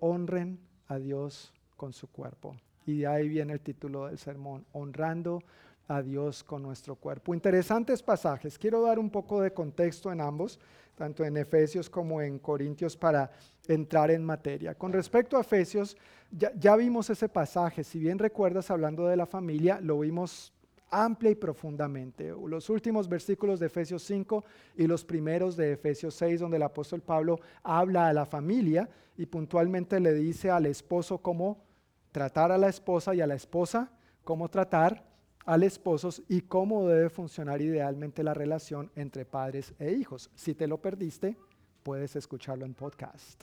[0.00, 0.58] honren
[0.88, 2.56] a Dios con su cuerpo.
[2.84, 5.40] Y de ahí viene el título del sermón, honrando
[5.88, 7.34] a Dios con nuestro cuerpo.
[7.34, 8.58] Interesantes pasajes.
[8.58, 10.58] Quiero dar un poco de contexto en ambos,
[10.94, 13.30] tanto en Efesios como en Corintios, para
[13.66, 14.74] entrar en materia.
[14.74, 15.96] Con respecto a Efesios,
[16.30, 17.84] ya, vimos ese pasaje.
[17.84, 20.52] Si bien recuerdas, hablando de la familia, lo vimos
[20.90, 22.34] amplia y profundamente.
[22.46, 24.44] Los últimos versículos de Efesios 5
[24.76, 29.26] y los primeros de Efesios 6, donde el apóstol Pablo habla a la familia y
[29.26, 31.64] puntualmente le dice al esposo cómo
[32.12, 33.90] tratar a la esposa y a la esposa
[34.22, 35.11] cómo tratar
[35.44, 40.30] al esposo y cómo debe funcionar idealmente la relación entre padres e hijos.
[40.34, 41.36] Si te lo perdiste,
[41.82, 43.42] puedes escucharlo en podcast,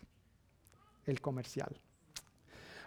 [1.05, 1.75] el comercial.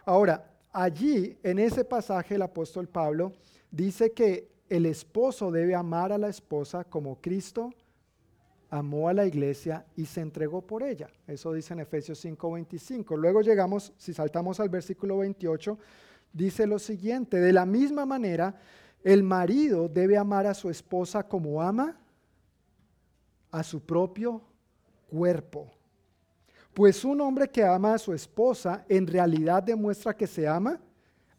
[0.05, 3.33] Ahora, allí en ese pasaje el apóstol Pablo
[3.69, 7.71] dice que el esposo debe amar a la esposa como Cristo
[8.73, 11.07] amó a la iglesia y se entregó por ella.
[11.27, 13.15] Eso dice en Efesios 5:25.
[13.15, 15.77] Luego llegamos, si saltamos al versículo 28,
[16.31, 18.59] dice lo siguiente, de la misma manera,
[19.03, 21.99] el marido debe amar a su esposa como ama
[23.51, 24.41] a su propio
[25.09, 25.69] cuerpo.
[26.73, 30.81] Pues un hombre que ama a su esposa en realidad demuestra que se ama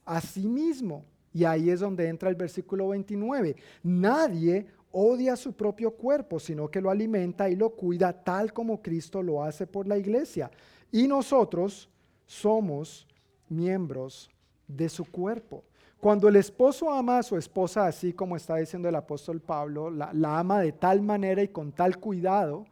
[0.05, 1.05] a sí mismo.
[1.33, 3.57] Y ahí es donde entra el versículo 29.
[3.83, 9.21] Nadie odia su propio cuerpo, sino que lo alimenta y lo cuida tal como Cristo
[9.21, 10.51] lo hace por la iglesia.
[10.93, 11.91] Y nosotros
[12.27, 13.09] somos
[13.49, 14.31] miembros
[14.69, 15.65] de su cuerpo.
[16.05, 20.39] Cuando el esposo ama a su esposa así como está diciendo el apóstol Pablo, la,
[20.39, 22.67] ama de tal manera y con tal cuidado,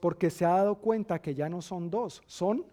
[0.00, 2.64] porque se ha dado cuenta que ya no son dos, son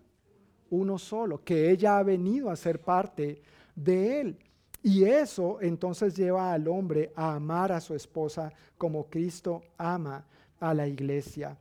[0.70, 3.41] uno solo, que ella ha venido a ser parte
[3.76, 4.38] de él.
[4.82, 10.26] Y eso entonces lleva al hombre a amar a su esposa como Cristo ama
[10.62, 11.58] a la iglesia.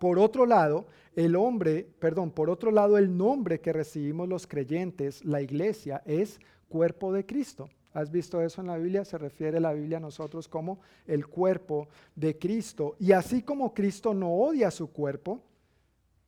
[0.00, 5.24] Por otro lado, el hombre, perdón, por otro lado, el nombre que recibimos los creyentes,
[5.24, 7.68] la iglesia, es cuerpo de Cristo.
[7.92, 9.04] ¿Has visto eso en la Biblia?
[9.04, 12.94] Se refiere la Biblia a nosotros como el cuerpo de Cristo.
[12.98, 15.42] Y así como Cristo no odia su cuerpo,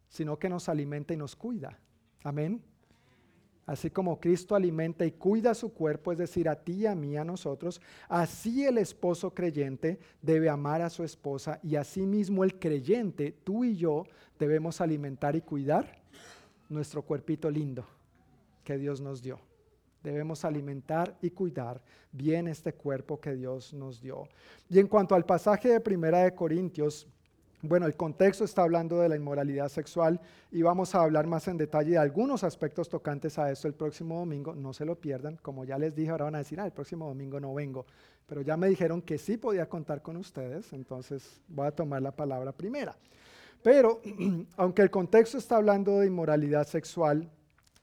[0.09, 1.78] sino que nos alimenta y nos cuida.
[2.22, 2.62] Amén.
[3.66, 7.24] Así como Cristo alimenta y cuida su cuerpo, es decir, a ti a mí, a
[7.24, 13.64] nosotros, así el esposo creyente debe amar a su esposa y asimismo el creyente, tú
[13.64, 14.07] y yo,
[14.39, 16.01] debemos alimentar y cuidar
[16.70, 17.86] nuestro cuerpito lindo
[18.64, 19.39] que Dios nos dio.
[20.03, 21.80] Debemos alimentar y cuidar
[22.12, 24.28] bien este cuerpo que Dios nos dio.
[24.68, 27.07] Y en cuanto al pasaje de Primera de Corintios,
[27.61, 30.20] bueno, el contexto está hablando de la inmoralidad sexual
[30.53, 34.20] y vamos a hablar más en detalle de algunos aspectos tocantes a esto el próximo
[34.20, 34.55] domingo.
[34.55, 35.38] No se lo pierdan.
[35.42, 37.84] Como ya les dije, ahora van a decir, ah, el próximo domingo no vengo.
[38.28, 42.12] Pero ya me dijeron que sí podía contar con ustedes, entonces voy a tomar la
[42.12, 42.96] palabra primera.
[43.61, 44.03] Pero
[44.57, 47.28] aunque el contexto está hablando de inmoralidad sexual,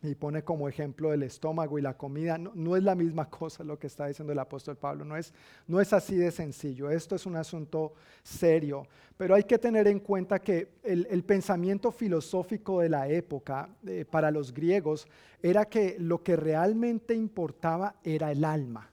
[0.01, 2.37] y pone como ejemplo el estómago y la comida.
[2.37, 5.33] No, es la misma cosa lo que está diciendo el apóstol Pablo, no es,
[5.67, 7.93] no es así de sencillo, esto es un asunto
[8.23, 8.87] serio,
[9.17, 14.29] pero hay que tener en cuenta que el, pensamiento filosófico de la época eh, para
[14.31, 15.07] los griegos
[15.41, 18.91] era que lo que realmente importaba era el alma.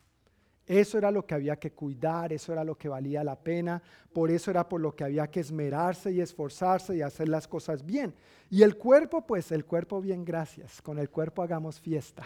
[0.73, 4.31] Eso era lo que había que cuidar, eso era lo que valía la pena, por
[4.31, 8.15] eso era por lo que había que esmerarse y esforzarse y hacer las cosas bien.
[8.49, 10.81] Y el cuerpo, pues el cuerpo bien, gracias.
[10.81, 12.25] Con el cuerpo hagamos fiesta.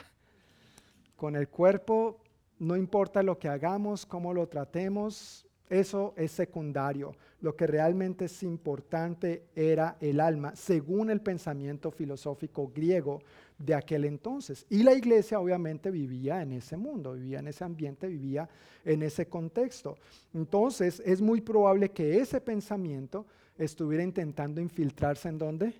[1.16, 2.20] Con el cuerpo
[2.60, 7.16] no importa lo que hagamos, cómo lo tratemos, eso es secundario.
[7.40, 13.22] Lo que realmente es importante era el alma, según el pensamiento filosófico griego
[13.58, 14.66] de aquel entonces.
[14.68, 18.48] Y la iglesia obviamente vivía en ese mundo, vivía en ese ambiente, vivía
[18.84, 19.96] en ese contexto.
[20.34, 23.26] Entonces es muy probable que ese pensamiento
[23.58, 25.74] estuviera intentando infiltrarse en dónde?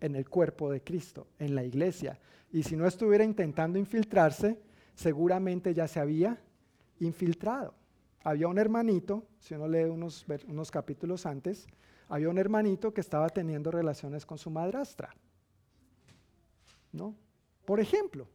[0.00, 2.18] En el cuerpo de Cristo, en la iglesia.
[2.52, 4.58] Y si no estuviera intentando infiltrarse,
[4.94, 6.40] seguramente ya se había
[6.98, 7.74] infiltrado.
[8.24, 11.66] Había un hermanito, si uno lee unos, unos capítulos antes,
[12.08, 15.14] había un hermanito que estaba teniendo relaciones con su madrastra.
[16.92, 17.16] ¿No?
[17.64, 18.28] Por ejemplo.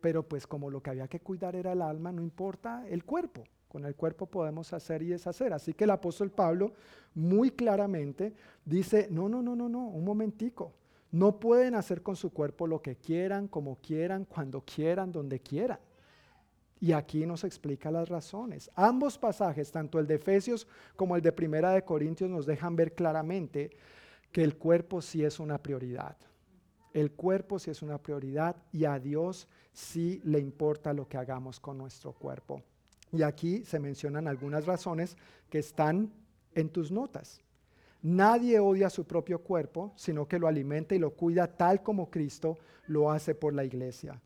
[0.00, 3.44] Pero pues como lo que había que cuidar era el alma, no importa el cuerpo.
[3.68, 5.52] Con el cuerpo podemos hacer y deshacer.
[5.52, 6.72] Así que el apóstol Pablo
[7.14, 8.32] muy claramente
[8.64, 10.72] dice, no, no, no, no, no, un momentico.
[11.10, 15.78] No pueden hacer con su cuerpo lo que quieran, como quieran, cuando quieran, donde quieran.
[16.78, 18.70] Y aquí nos explica las razones.
[18.74, 22.92] Ambos pasajes, tanto el de Efesios como el de Primera de Corintios, nos dejan ver
[22.94, 23.70] claramente
[24.30, 26.16] que el cuerpo sí es una prioridad.
[26.96, 31.60] El cuerpo sí es una prioridad y a Dios sí le importa lo que hagamos
[31.60, 32.62] con nuestro cuerpo.
[33.12, 35.14] Y aquí se mencionan algunas razones
[35.50, 36.10] que están
[36.54, 37.42] en tus notas.
[38.00, 42.56] Nadie odia su propio cuerpo, sino que lo alimenta y lo cuida tal como Cristo
[42.86, 44.18] lo hace por la iglesia.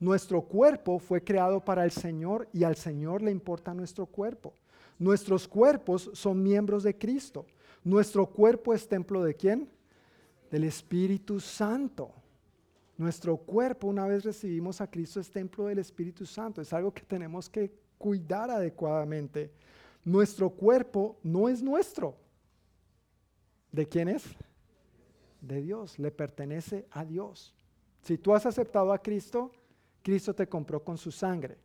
[0.00, 4.54] Nuestro cuerpo fue creado para el Señor y al Señor le importa nuestro cuerpo.
[4.98, 7.44] Nuestros cuerpos son miembros de Cristo.
[7.84, 9.68] Nuestro cuerpo es templo de quién?
[10.50, 12.12] Del Espíritu Santo.
[12.96, 16.60] Nuestro cuerpo, una vez recibimos a Cristo, es templo del Espíritu Santo.
[16.60, 19.52] Es algo que tenemos que cuidar adecuadamente.
[20.04, 22.16] Nuestro cuerpo no es nuestro.
[23.70, 24.24] ¿De quién es?
[25.40, 25.98] De Dios.
[25.98, 27.54] Le pertenece a Dios.
[28.02, 29.52] Si tú has aceptado a Cristo,
[30.02, 31.58] Cristo te compró con su sangre.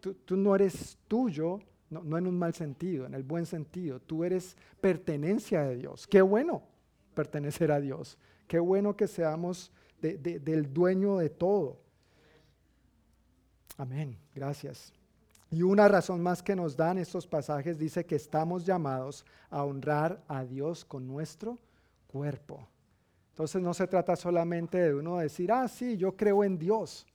[0.00, 4.00] Tú, no eres tuyo, no, en un mal sentido, en el buen sentido.
[4.00, 6.06] Tú eres pertenencia de Dios.
[6.06, 6.73] Qué bueno
[7.14, 8.18] pertenecer a Dios.
[8.46, 11.78] Qué bueno que seamos del dueño de todo.
[13.76, 14.18] Amén.
[14.34, 14.92] Gracias.
[15.50, 20.22] Y una razón más que nos dan estos pasajes dice que estamos llamados a honrar
[20.26, 21.58] a Dios con nuestro
[22.08, 22.66] cuerpo.
[23.30, 27.06] Entonces no se trata solamente de uno decir, ah, sí, yo creo en Dios,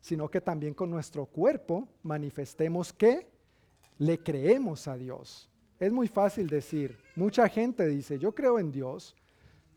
[0.00, 3.26] sino que también con nuestro cuerpo manifestemos que
[3.98, 5.50] le creemos a Dios.
[5.78, 9.14] Es muy fácil decir, mucha gente dice, yo creo en Dios,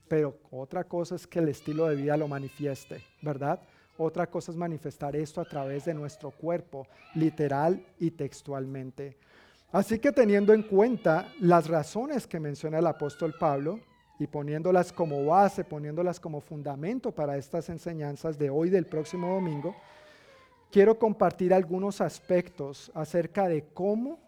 [0.09, 3.61] pero otra cosa es que el estilo de vida lo manifieste, ¿verdad?
[3.97, 9.17] Otra cosa es manifestar esto a través de nuestro cuerpo, literal y textualmente.
[9.71, 13.79] Así que teniendo en cuenta las razones que menciona el apóstol Pablo
[14.17, 19.75] y poniéndolas como base, poniéndolas como fundamento para estas enseñanzas de hoy del próximo domingo,
[20.71, 24.19] quiero compartir algunos aspectos acerca de cómo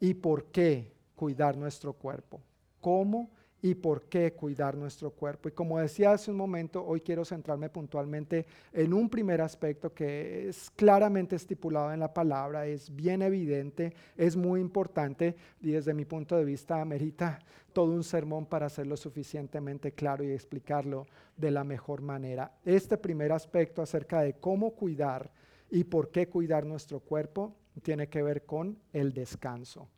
[0.00, 2.40] y por qué cuidar nuestro cuerpo.
[2.80, 3.30] Cómo
[3.60, 5.48] y por qué cuidar nuestro cuerpo.
[5.48, 10.48] Y como decía hace un momento, hoy quiero centrarme puntualmente en un primer aspecto que
[10.48, 16.04] es claramente estipulado en la palabra, es bien evidente, es muy importante y desde mi
[16.04, 17.38] punto de vista amerita
[17.72, 21.06] todo un sermón para hacerlo suficientemente claro y explicarlo
[21.36, 22.52] de la mejor manera.
[22.64, 25.30] Este primer aspecto acerca de cómo cuidar
[25.70, 29.88] y por qué cuidar nuestro cuerpo tiene que ver con el descanso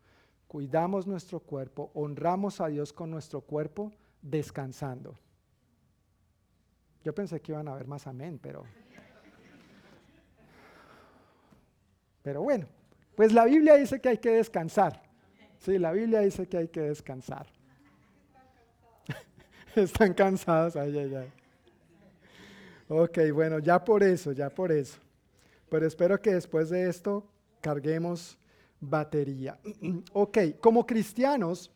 [0.50, 5.16] cuidamos nuestro cuerpo, honramos a Dios con nuestro cuerpo descansando.
[7.04, 8.64] Yo pensé que iban a haber más amén, pero...
[12.20, 12.66] Pero bueno,
[13.14, 15.00] pues la Biblia dice que hay que descansar.
[15.60, 17.46] Sí, la Biblia dice que hay que descansar.
[19.76, 21.32] Están cansados, ay, ay, ay.
[22.88, 24.98] Ok, bueno, ya por eso, ya por eso.
[25.68, 27.24] Pero espero que después de esto
[27.60, 28.36] carguemos
[28.80, 29.58] batería.
[30.12, 31.70] ok, como cristianos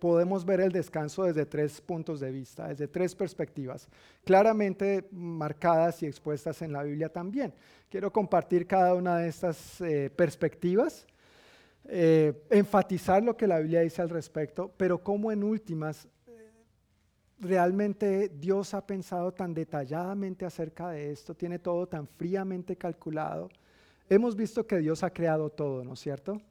[0.00, 3.88] podemos ver el descanso desde tres puntos de vista, desde tres perspectivas,
[4.24, 7.54] claramente marcadas y expuestas en la Biblia también.
[7.88, 11.06] Quiero compartir cada una de estas eh, perspectivas,
[11.84, 16.50] eh, enfatizar lo que la Biblia dice al respecto, pero como en últimas eh,
[17.38, 23.50] realmente Dios ha pensado tan detalladamente acerca de esto, tiene todo tan fríamente calculado
[24.12, 26.42] Hemos visto que Dios ha creado todo, ¿no es cierto?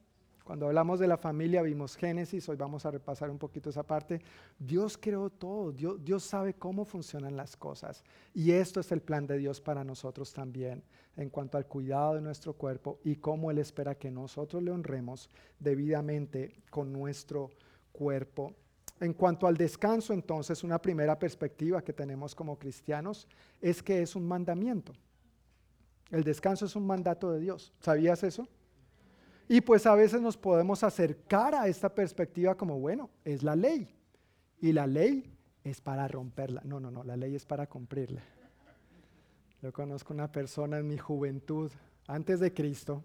[0.44, 4.22] Cuando hablamos de la familia vimos Génesis, hoy vamos a repasar un poquito esa parte.
[4.58, 8.02] Dios creó todo, Dios, Dios, sabe cómo funcionan las cosas.
[8.32, 10.82] Y esto es el plan de Dios para nosotros también,
[11.18, 15.28] en cuanto al cuidado de nuestro cuerpo y cómo Él espera que nosotros le honremos
[15.58, 17.50] debidamente con nuestro
[17.92, 18.54] cuerpo.
[19.00, 23.28] En cuanto al descanso, entonces, una primera perspectiva que tenemos como cristianos
[23.60, 24.94] es que es un mandamiento.
[26.10, 27.72] El descanso es un mandato de Dios.
[27.80, 28.48] ¿Sabías eso?
[29.48, 33.94] Y pues a veces nos podemos acercar a esta perspectiva como, bueno, es la ley.
[34.60, 36.62] Y la ley es para romperla.
[36.64, 38.22] No, no, no, la ley es para cumplirla.
[39.62, 41.70] Yo conozco una persona en mi juventud,
[42.06, 43.04] antes de Cristo,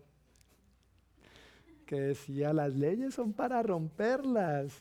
[1.86, 4.74] que decía, las leyes son para romperlas.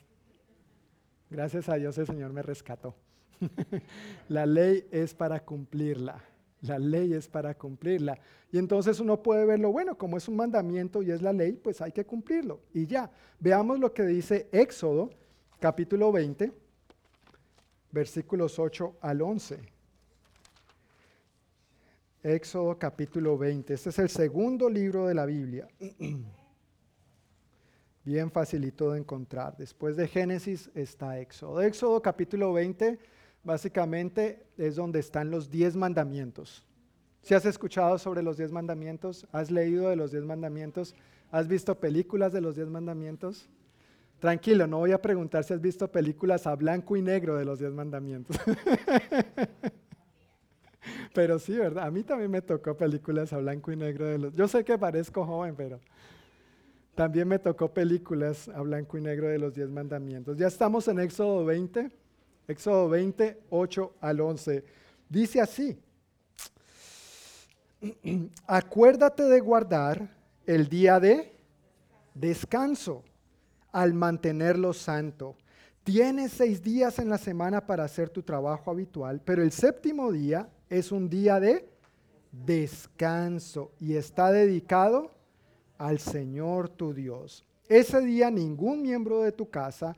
[1.30, 2.94] Gracias a Dios el Señor me rescató.
[4.28, 6.22] la ley es para cumplirla.
[6.66, 8.18] La ley es para cumplirla.
[8.50, 11.82] Y entonces uno puede verlo, bueno, como es un mandamiento y es la ley, pues
[11.82, 12.60] hay que cumplirlo.
[12.72, 15.10] Y ya, veamos lo que dice Éxodo,
[15.60, 16.52] capítulo 20,
[17.92, 19.58] versículos 8 al 11.
[22.22, 23.74] Éxodo capítulo 20.
[23.74, 25.68] Este es el segundo libro de la Biblia.
[28.04, 29.54] Bien facilito de encontrar.
[29.58, 31.60] Después de Génesis está Éxodo.
[31.60, 32.98] Éxodo capítulo 20
[33.44, 36.64] básicamente es donde están los diez mandamientos.
[37.22, 40.94] Si has escuchado sobre los diez mandamientos, has leído de los diez mandamientos,
[41.30, 43.48] has visto películas de los diez mandamientos,
[44.24, 47.58] Tranquilo, no voy a preguntar si has visto películas a blanco y negro de los
[47.58, 48.38] diez mandamientos.
[51.14, 51.84] pero sí, ¿verdad?
[51.84, 54.34] A mí también me tocó películas a blanco y negro de los...
[54.34, 55.78] Yo sé que parezco joven, pero
[56.94, 60.38] también me tocó películas a blanco y negro de los diez mandamientos.
[60.38, 61.90] Ya estamos en Éxodo 20,
[62.46, 64.64] Éxodo 20, 8 al 11.
[65.08, 65.78] Dice así,
[68.46, 70.08] acuérdate de guardar
[70.46, 71.34] el día de
[72.14, 73.02] descanso
[73.72, 75.36] al mantenerlo santo.
[75.82, 80.48] Tienes seis días en la semana para hacer tu trabajo habitual, pero el séptimo día
[80.70, 81.68] es un día de
[82.32, 85.10] descanso y está dedicado
[85.76, 87.44] al Señor tu Dios.
[87.68, 89.94] Ese día ningún miembro de tu casa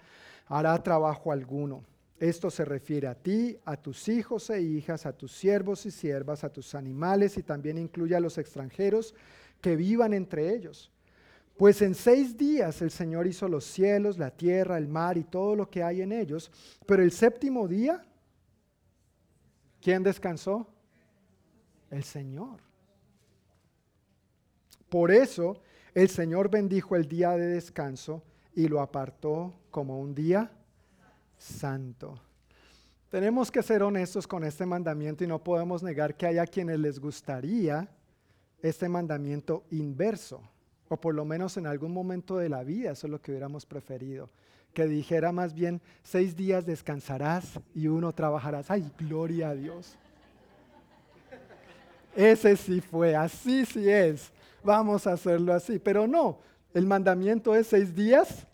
[0.46, 1.84] hará trabajo alguno.
[2.18, 6.44] Esto se refiere a ti, a tus hijos e hijas, a tus siervos y siervas,
[6.44, 9.14] a tus animales y también incluye a los extranjeros
[9.60, 10.90] que vivan entre ellos.
[11.58, 15.54] Pues en seis días el Señor hizo los cielos, la tierra, el mar y todo
[15.54, 16.50] lo que hay en ellos,
[16.86, 18.02] pero el séptimo día,
[19.80, 20.66] ¿quién descansó?
[21.90, 22.60] El Señor.
[24.88, 25.60] Por eso
[25.94, 28.22] el Señor bendijo el día de descanso
[28.54, 30.50] y lo apartó como un día
[31.38, 32.20] santo.
[33.10, 36.98] Tenemos que ser honestos con este mandamiento y no podemos negar que haya quienes les
[36.98, 37.88] gustaría
[38.62, 40.40] este mandamiento inverso,
[40.88, 43.64] o por lo menos en algún momento de la vida, eso es lo que hubiéramos
[43.64, 44.28] preferido,
[44.72, 48.70] que dijera más bien, seis días descansarás y uno trabajarás.
[48.70, 49.96] ¡Ay, gloria a Dios!
[52.14, 54.32] Ese sí fue, así sí es
[54.66, 55.78] vamos a hacerlo así.
[55.78, 56.40] Pero no,
[56.74, 58.46] el mandamiento es seis días,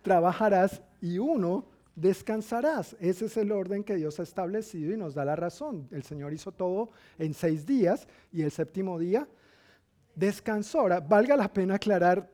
[0.00, 1.66] trabajarás y uno
[1.96, 2.94] descansarás.
[3.00, 5.88] Ese es el orden que Dios ha establecido y nos da la razón.
[5.90, 9.26] El Señor hizo todo en seis días y el séptimo día
[10.14, 10.80] descansó.
[10.80, 12.30] Ahora, valga la pena aclarar,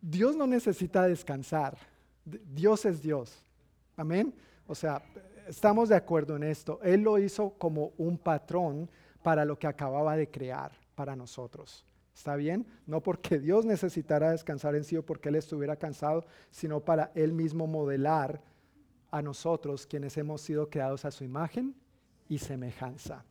[0.00, 1.76] Dios no necesita descansar.
[2.24, 3.44] Dios es Dios.
[3.96, 4.32] Amén.
[4.66, 5.02] O sea,
[5.48, 6.80] estamos de acuerdo en esto.
[6.82, 8.88] Él lo hizo como un patrón
[9.22, 11.84] para lo que acababa de crear para nosotros.
[12.14, 12.64] ¿Está bien?
[12.86, 17.32] No porque Dios necesitara descansar en sí o porque Él estuviera cansado, sino para Él
[17.32, 18.40] mismo modelar
[19.14, 21.72] a nosotros quienes hemos sido creados a su imagen
[22.28, 23.24] y semejanza.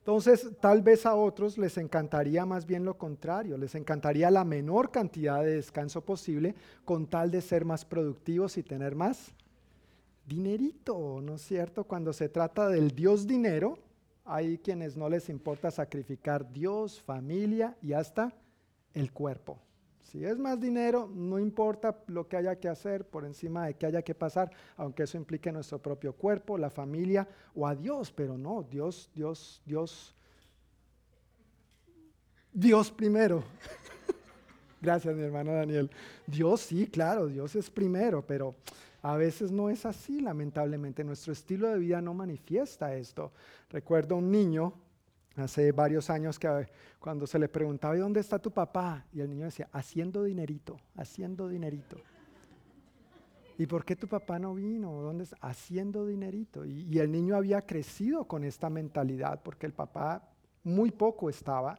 [0.00, 4.90] Entonces, tal vez a otros les encantaría más bien lo contrario, les encantaría la menor
[4.90, 6.54] cantidad de descanso posible
[6.84, 9.32] con tal de ser más productivos y tener más
[10.26, 11.84] dinerito, ¿no es cierto?
[11.84, 13.78] Cuando se trata del Dios dinero,
[14.26, 18.34] hay quienes no les importa sacrificar Dios, familia y hasta
[18.92, 19.63] el cuerpo.
[20.04, 23.86] Si es más dinero, no importa lo que haya que hacer por encima de que
[23.86, 28.38] haya que pasar, aunque eso implique nuestro propio cuerpo, la familia o a Dios, pero
[28.38, 30.14] no, Dios, Dios, Dios,
[32.52, 33.42] Dios primero.
[34.80, 35.90] Gracias, mi hermano Daniel.
[36.26, 38.54] Dios sí, claro, Dios es primero, pero
[39.00, 41.02] a veces no es así, lamentablemente.
[41.02, 43.32] Nuestro estilo de vida no manifiesta esto.
[43.70, 44.74] Recuerdo un niño
[45.36, 46.68] hace varios años que
[46.98, 49.04] cuando se le preguntaba, ¿y dónde está tu papá?
[49.12, 51.96] Y el niño decía, haciendo dinerito, haciendo dinerito.
[53.56, 55.00] ¿Y por qué tu papá no vino?
[55.00, 55.36] ¿Dónde está?
[55.40, 56.64] Haciendo dinerito.
[56.64, 60.28] Y, el niño había crecido con esta mentalidad porque el papá
[60.64, 61.78] muy poco estaba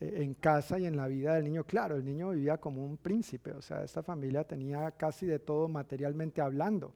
[0.00, 1.64] eh, en casa y en la vida del niño.
[1.64, 5.68] Claro, el niño vivía como un príncipe, o sea, esta familia tenía casi de todo
[5.68, 6.94] materialmente hablando,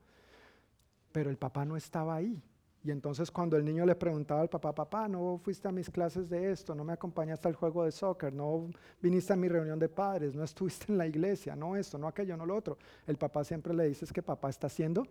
[1.11, 2.41] pero el papá no estaba ahí.
[2.85, 6.29] Y entonces cuando el niño le preguntaba al papá, papá, no fuiste a mis clases
[6.29, 8.69] de esto, no me acompañaste al juego de soccer, no
[9.01, 12.37] viniste a mi reunión de padres, no estuviste en la iglesia, no esto, no aquello,
[12.37, 12.77] no lo otro.
[13.05, 15.05] El papá siempre le dice es que papá está haciendo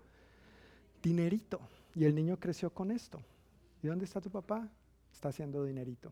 [1.03, 1.61] dinerito.
[1.95, 3.21] Y el niño creció con esto.
[3.83, 4.69] ¿Y dónde está tu papá?
[5.13, 6.11] Está haciendo dinerito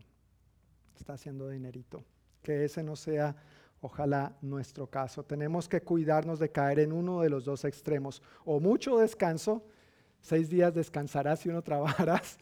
[1.03, 2.03] está haciendo dinerito.
[2.41, 3.35] Que ese no sea,
[3.81, 5.23] ojalá, nuestro caso.
[5.23, 8.21] Tenemos que cuidarnos de caer en uno de los dos extremos.
[8.45, 9.63] O mucho descanso,
[10.23, 12.39] seis días descansarás y uno trabajarás.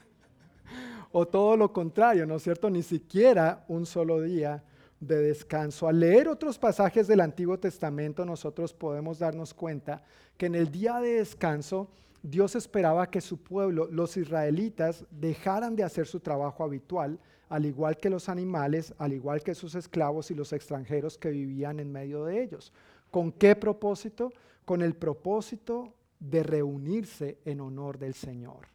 [1.12, 2.70] o todo lo contrario, ¿no es cierto?
[2.70, 4.64] Ni siquiera un solo día
[5.02, 5.90] de descanso.
[5.90, 10.04] Al leer otros pasajes del Antiguo Testamento, nosotros podemos darnos cuenta
[10.38, 11.90] que en el día de descanso,
[12.24, 17.20] Dios esperaba que su pueblo, los israelitas, dejaran de hacer su trabajo habitual
[17.50, 21.82] al igual que los animales, al igual que sus esclavos y los extranjeros que vivían
[21.82, 22.72] en medio de ellos.
[23.10, 24.32] ¿Con qué propósito?
[24.64, 28.67] Con el propósito de reunirse en honor del Señor.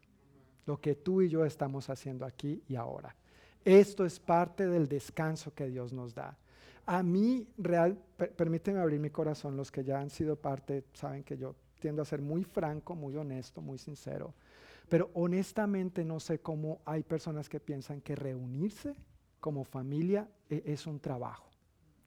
[0.67, 3.15] Lo que tú y yo estamos haciendo aquí y ahora.
[3.65, 6.37] Esto es parte del descanso que Dios nos da.
[6.87, 7.99] A mí, real,
[8.37, 12.05] permíteme abrir mi corazón, los que ya han sido parte saben que yo tiendo a
[12.05, 14.35] ser muy franco, muy honesto, muy sincero.
[14.89, 18.95] Pero honestamente no sé cómo hay personas que piensan que reunirse
[19.41, 21.45] como familia e-, es un trabajo.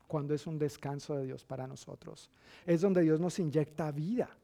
[0.08, 2.32] cuando es un descanso de Dios para nosotros.
[2.66, 4.39] Es donde Dios nos inyecta vida.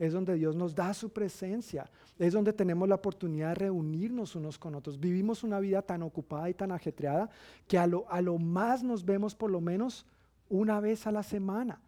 [0.00, 1.88] Es donde Dios nos da su presencia.
[2.18, 4.98] Es donde tenemos la oportunidad de reunirnos unos con otros.
[4.98, 7.28] Vivimos una vida tan ocupada y tan ajetreada
[7.68, 10.06] que a lo, a lo más nos vemos por lo menos
[10.48, 11.82] una vez a la semana.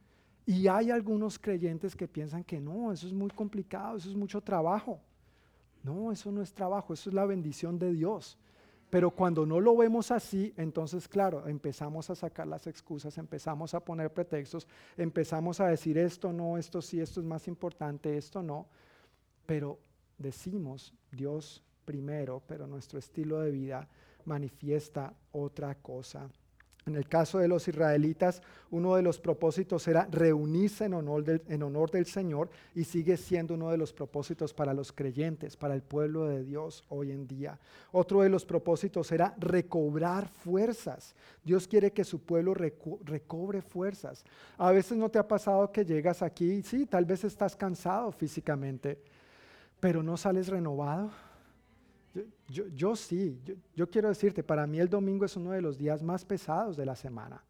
[0.44, 4.42] Y hay algunos creyentes que piensan que no, eso es muy complicado, eso es mucho
[4.42, 5.00] trabajo.
[5.82, 8.36] No, eso no es trabajo, eso es la bendición de Dios.
[8.93, 13.80] Pero cuando no lo vemos así, entonces, claro, empezamos a sacar las excusas, empezamos a
[13.80, 14.68] poner pretextos,
[14.99, 18.66] empezamos a decir esto no, esto sí, esto es más importante, esto no.
[19.47, 19.78] Pero
[20.18, 23.88] decimos Dios primero, pero nuestro estilo de vida
[24.26, 26.28] manifiesta otra cosa.
[26.85, 31.22] En el caso de los israelitas, uno de los propósitos era reunirse en honor,
[31.91, 36.26] del, Señor y sigue siendo uno de los propósitos para los creyentes, para el pueblo
[36.26, 37.61] de Dios hoy en día.
[37.93, 41.14] Otro de los propósitos era recobrar fuerzas.
[41.45, 44.24] Dios quiere que su pueblo recobre fuerzas.
[44.59, 48.99] A veces no te ha pasado que llegas aquí, sí, tal vez estás cansado físicamente,
[49.78, 51.12] pero no sales renovado
[52.48, 53.40] yo, sí,
[53.74, 56.84] yo, quiero decirte, para mí el domingo es uno de los días más pesados de
[56.84, 57.42] la semana.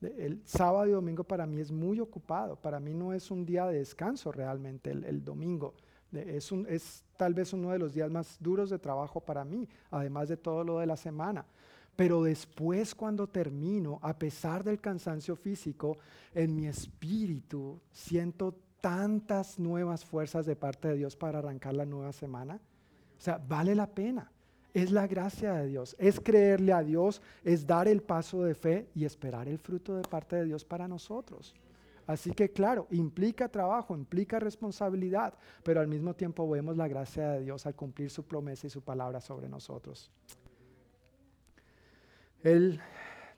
[0.00, 3.66] El sábado y domingo para mí es muy ocupado, para mí no es un día
[3.66, 5.74] de descanso realmente el, domingo.
[6.12, 10.36] Es tal vez uno de los días más duros de trabajo para mí, además de
[10.36, 11.44] todo lo de la semana.
[11.94, 15.98] Pero después cuando termino, a pesar del cansancio físico,
[16.32, 22.12] en mi espíritu siento tantas nuevas fuerzas de parte de Dios para arrancar la nueva
[22.12, 22.60] semana
[23.18, 24.30] o sea, vale la pena.
[24.74, 28.86] Es la gracia de Dios, es creerle a Dios, es dar el paso de fe
[28.94, 31.54] y esperar el fruto de parte de Dios para nosotros.
[32.06, 37.42] Así que claro, implica trabajo, implica responsabilidad, pero al mismo tiempo vemos la gracia de
[37.42, 40.10] Dios al cumplir su promesa y su palabra sobre nosotros.
[42.42, 42.80] Él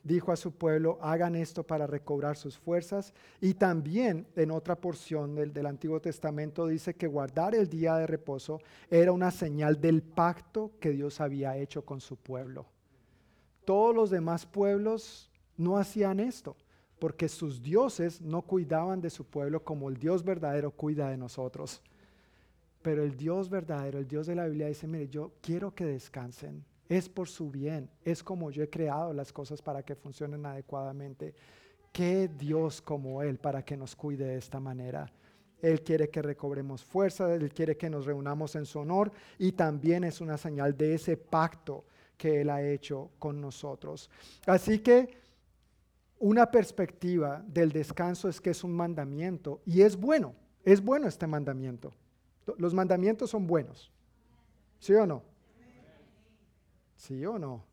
[0.03, 3.13] dijo a su pueblo, hagan esto para recobrar sus fuerzas.
[3.41, 8.07] Y también en otra porción del, del, Antiguo Testamento dice que guardar el día de
[8.07, 12.67] reposo era una señal del pacto que Dios había hecho con su pueblo.
[13.65, 16.57] Todos los demás pueblos no hacían esto,
[16.99, 21.83] porque sus dioses no cuidaban de su pueblo como el Dios verdadero cuida de nosotros.
[22.83, 26.65] Pero el Dios verdadero, el Dios de la Biblia dice, mire, yo quiero que descansen
[26.91, 31.37] es por su bien, es como yo he creado las cosas para que funcionen adecuadamente.
[31.93, 35.11] ¿Qué Dios como Él para que nos cuide de esta manera?
[35.63, 40.03] Él quiere que recobremos fuerza, Él quiere que nos reunamos en su honor y también
[40.03, 41.85] es una señal de ese pacto
[42.17, 44.11] que Él ha hecho con nosotros.
[44.47, 45.17] Así que
[46.19, 50.35] una perspectiva del descanso es que es un mandamiento y es bueno,
[50.65, 51.93] es bueno este mandamiento.
[52.59, 53.93] Los mandamientos son buenos,
[54.81, 55.30] ¿sí o no?
[57.01, 57.65] ¿Sí o no?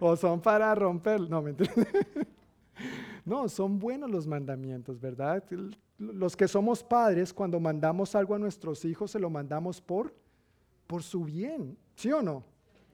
[0.00, 1.20] O son para romper.
[1.30, 1.44] No,
[3.24, 5.44] No, son buenos los mandamientos, ¿verdad?
[5.96, 10.12] Los que somos padres, cuando mandamos algo a nuestros hijos, se lo mandamos por,
[10.88, 12.42] por su bien, ¿sí o no?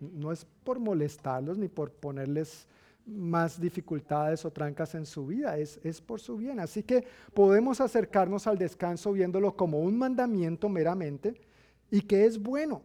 [0.01, 2.67] No es por molestarlos ni por ponerles
[3.07, 6.61] más dificultades o trancas en su vida, es, es por su bien.
[6.61, 11.41] Así que podemos acercarnos al descanso viéndolo como un mandamiento meramente
[11.91, 12.83] y que es bueno.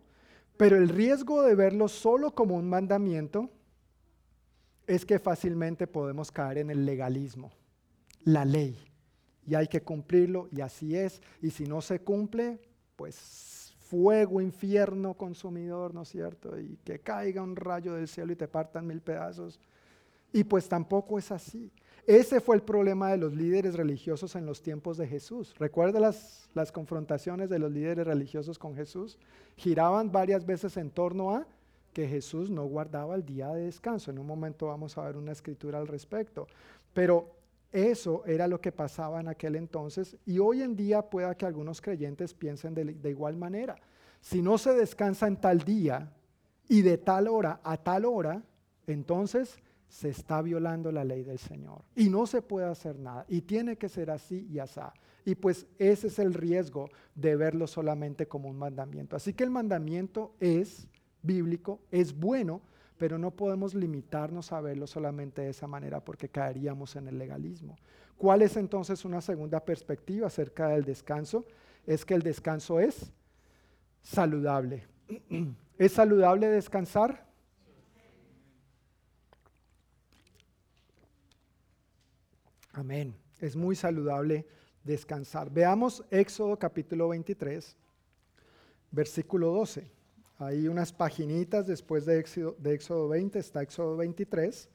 [0.57, 3.49] Pero el riesgo de verlo solo como un mandamiento
[4.87, 7.51] es que fácilmente podemos caer en el legalismo,
[8.23, 8.77] la ley.
[9.45, 11.21] Y hay que cumplirlo y así es.
[11.41, 12.59] Y si no se cumple,
[12.95, 16.59] pues fuego, infierno consumidor, ¿no es cierto?
[16.59, 19.59] Y que caiga un rayo del cielo y te partan mil pedazos.
[20.33, 21.71] Y pues tampoco es así.
[22.07, 25.53] Ese fue el problema de los líderes religiosos en los tiempos de Jesús.
[25.59, 29.19] ¿Recuerda las, las confrontaciones de los líderes religiosos con Jesús?
[29.57, 31.45] Giraban varias veces en torno a
[31.91, 34.09] que Jesús no guardaba el día de descanso.
[34.09, 36.47] En un momento vamos a ver una escritura al respecto.
[36.93, 37.29] Pero
[37.73, 41.81] eso era lo que pasaba en aquel entonces y hoy en día pueda que algunos
[41.81, 43.75] creyentes piensen de, de, igual manera.
[44.21, 46.09] Si no se descansa en tal día
[46.69, 48.41] y de tal hora a tal hora,
[48.85, 53.41] entonces se está violando la ley del Señor y no se puede hacer nada y
[53.41, 54.81] tiene que ser así y así.
[55.25, 59.15] Y pues ese es el riesgo de verlo solamente como un mandamiento.
[59.15, 60.87] Así que el mandamiento es
[61.21, 62.61] bíblico, es bueno,
[62.97, 67.75] pero no podemos limitarnos a verlo solamente de esa manera porque caeríamos en el legalismo.
[68.17, 71.45] ¿Cuál es entonces una segunda perspectiva acerca del descanso?
[71.85, 73.11] Es que el descanso es
[74.01, 74.87] saludable.
[75.77, 77.26] ¿Es saludable descansar?
[82.77, 83.13] Amén.
[83.39, 84.45] Es muy saludable
[84.83, 85.49] descansar.
[85.49, 87.75] Veamos Éxodo capítulo 23,
[88.91, 89.89] versículo 12.
[90.37, 94.69] Hay unas paginitas después de Éxodo, de Éxodo 20, está Éxodo 23.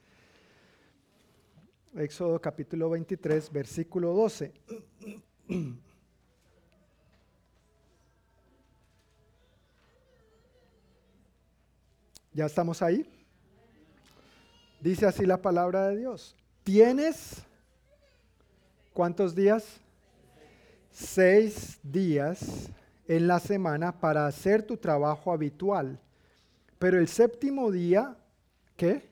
[1.95, 4.53] Éxodo capítulo 23, versículo 12.
[12.35, 13.09] ¿Ya estamos ahí?
[14.81, 16.35] Dice así la palabra de Dios.
[16.65, 17.45] ¿Tienes
[18.93, 19.81] cuántos días?
[20.91, 22.69] Seis días
[23.07, 25.99] en la semana para hacer tu trabajo habitual.
[26.79, 28.17] Pero el séptimo día,
[28.77, 29.09] ¿qué?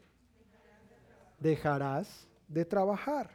[1.38, 3.30] Dejarás de trabajar.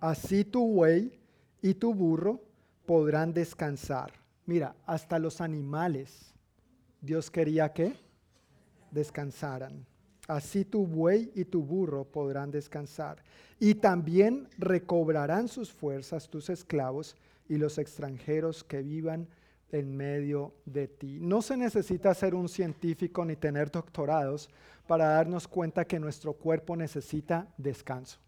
[0.00, 1.18] Así tu buey
[1.60, 2.40] y tu burro
[2.86, 4.12] podrán descansar.
[4.46, 6.32] Mira, hasta los animales
[7.00, 7.96] Dios quería que
[8.90, 9.84] descansaran.
[10.28, 13.24] Así tu buey y tu burro podrán descansar.
[13.58, 17.16] Y también recobrarán sus fuerzas tus esclavos
[17.48, 19.26] y los extranjeros que vivan
[19.72, 21.18] en medio de ti.
[21.20, 24.48] No se necesita ser un científico ni tener doctorados
[24.86, 28.18] para darnos cuenta que nuestro cuerpo necesita descanso.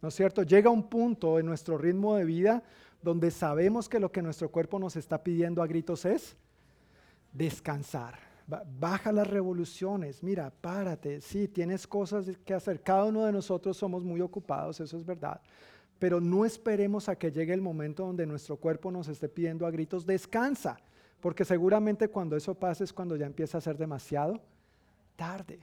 [0.00, 0.42] ¿No es cierto?
[0.42, 2.62] Llega un punto en nuestro ritmo de vida
[3.02, 6.34] donde sabemos que lo que nuestro cuerpo nos está pidiendo a gritos es
[7.32, 8.25] descansar.
[8.46, 12.80] Baja las revoluciones, mira, párate, sí, tienes cosas que hacer.
[12.80, 15.40] Cada uno de nosotros somos muy ocupados, eso es verdad.
[15.98, 19.70] Pero no esperemos a que llegue el momento donde nuestro cuerpo nos esté pidiendo a
[19.70, 20.76] gritos, descansa,
[21.20, 24.40] porque seguramente cuando eso pase es cuando ya empieza a ser demasiado
[25.16, 25.58] tarde.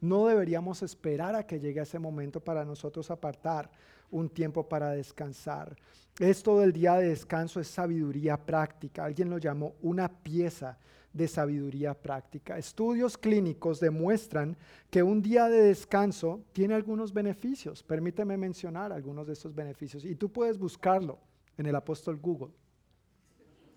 [0.00, 3.70] No deberíamos esperar a que llegue ese momento para nosotros apartar
[4.10, 5.76] un tiempo para descansar.
[6.18, 9.04] Esto del día de descanso es sabiduría práctica.
[9.04, 10.78] Alguien lo llamó una pieza
[11.14, 12.58] de sabiduría práctica.
[12.58, 14.56] Estudios clínicos demuestran
[14.90, 17.82] que un día de descanso tiene algunos beneficios.
[17.82, 20.04] Permíteme mencionar algunos de estos beneficios.
[20.04, 21.18] Y tú puedes buscarlo
[21.56, 22.52] en el apóstol Google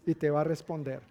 [0.05, 1.01] y te va a responder.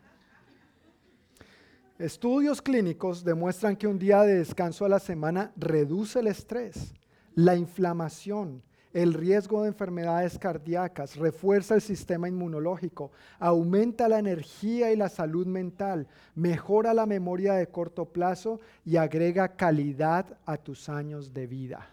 [1.98, 6.92] Estudios clínicos demuestran que un día de descanso a la semana reduce el estrés,
[7.34, 8.62] la inflamación,
[8.96, 15.46] el riesgo de enfermedades cardíacas, refuerza el sistema inmunológico, aumenta la energía y la salud
[15.46, 21.90] mental, mejora la memoria de corto plazo y agrega calidad a tus años de vida.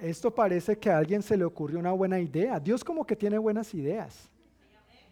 [0.00, 2.58] Esto parece que a alguien se le ocurrió una buena idea.
[2.58, 4.30] Dios como que tiene buenas ideas.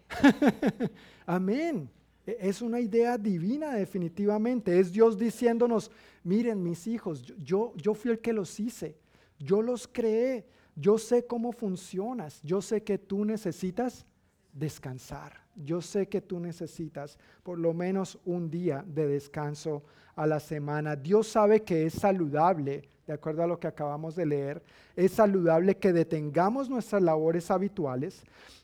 [1.27, 1.87] Amén.
[2.25, 4.79] E, es una idea divina definitivamente.
[4.79, 5.91] Es Dios diciéndonos,
[6.23, 8.95] miren mis hijos, yo, yo fui el que los hice,
[9.39, 14.05] yo los creé, yo sé cómo funcionas, yo sé que tú necesitas
[14.53, 19.83] descansar, yo sé que tú necesitas por lo menos un día de descanso
[20.15, 20.95] a la semana.
[20.95, 24.63] Dios sabe que es saludable, de acuerdo a lo que acabamos de leer,
[24.95, 28.23] es saludable que detengamos nuestras labores habituales,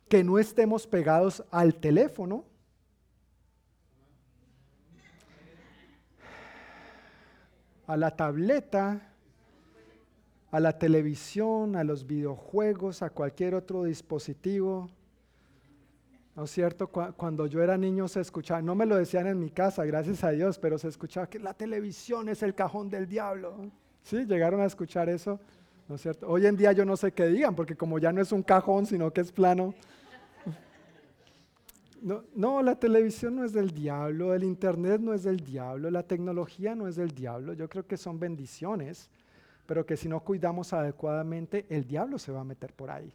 [0.09, 2.43] que no estemos pegados al teléfono,
[7.87, 9.12] a la tableta,
[10.53, 14.87] a la televisión, a los videojuegos, a cualquier otro dispositivo.
[16.35, 16.87] ¿No es cierto?
[16.89, 20.29] Cuando yo era niño se escuchaba, no me lo decían en mi casa, gracias a
[20.29, 23.71] Dios, pero se escuchaba que la televisión es el cajón del diablo.
[24.03, 24.25] ¿Sí?
[24.25, 25.39] ¿Llegaron a escuchar eso?
[25.89, 26.27] ¿No es cierto?
[26.29, 28.85] Hoy en día yo no sé qué digan, porque como ya no es un cajón,
[28.85, 29.73] sino que es plano.
[32.35, 36.75] No, la televisión no es del diablo, el internet no es del diablo, la tecnología
[36.75, 37.53] no es del diablo.
[37.53, 39.09] Yo creo que son bendiciones,
[39.65, 43.11] pero que si no cuidamos adecuadamente, el diablo se va a meter por ahí.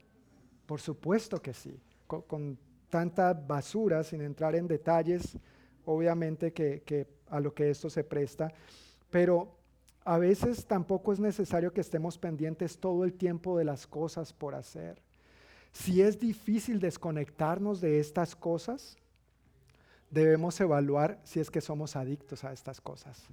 [0.66, 1.80] Por supuesto que sí.
[2.06, 5.36] Con, tanta basura, sin entrar en detalles,
[5.84, 8.50] obviamente que, que a lo que esto se presta,
[9.10, 9.58] pero
[10.04, 14.54] a veces tampoco es necesario que estemos pendientes todo el tiempo de las cosas por
[14.54, 15.02] hacer.
[15.72, 18.96] Si es difícil desconectarnos de estas cosas,
[20.10, 23.28] debemos evaluar si es que somos adictos a estas cosas.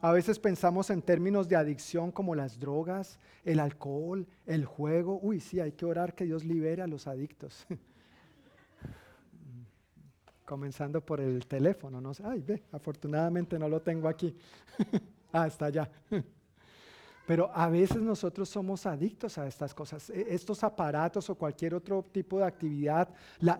[0.00, 5.18] A veces pensamos en términos de adicción como las drogas, el alcohol, el juego.
[5.22, 7.66] Uy, sí, hay que orar que Dios libere a los adictos.
[10.44, 12.22] Comenzando por el teléfono, no sé.
[12.26, 14.36] Ay, ve, afortunadamente no lo tengo aquí.
[15.32, 15.90] ah, está allá.
[17.26, 20.10] Pero a veces nosotros somos adictos a estas cosas.
[20.10, 23.08] E, estos aparatos o cualquier otro tipo de actividad,
[23.40, 23.58] la,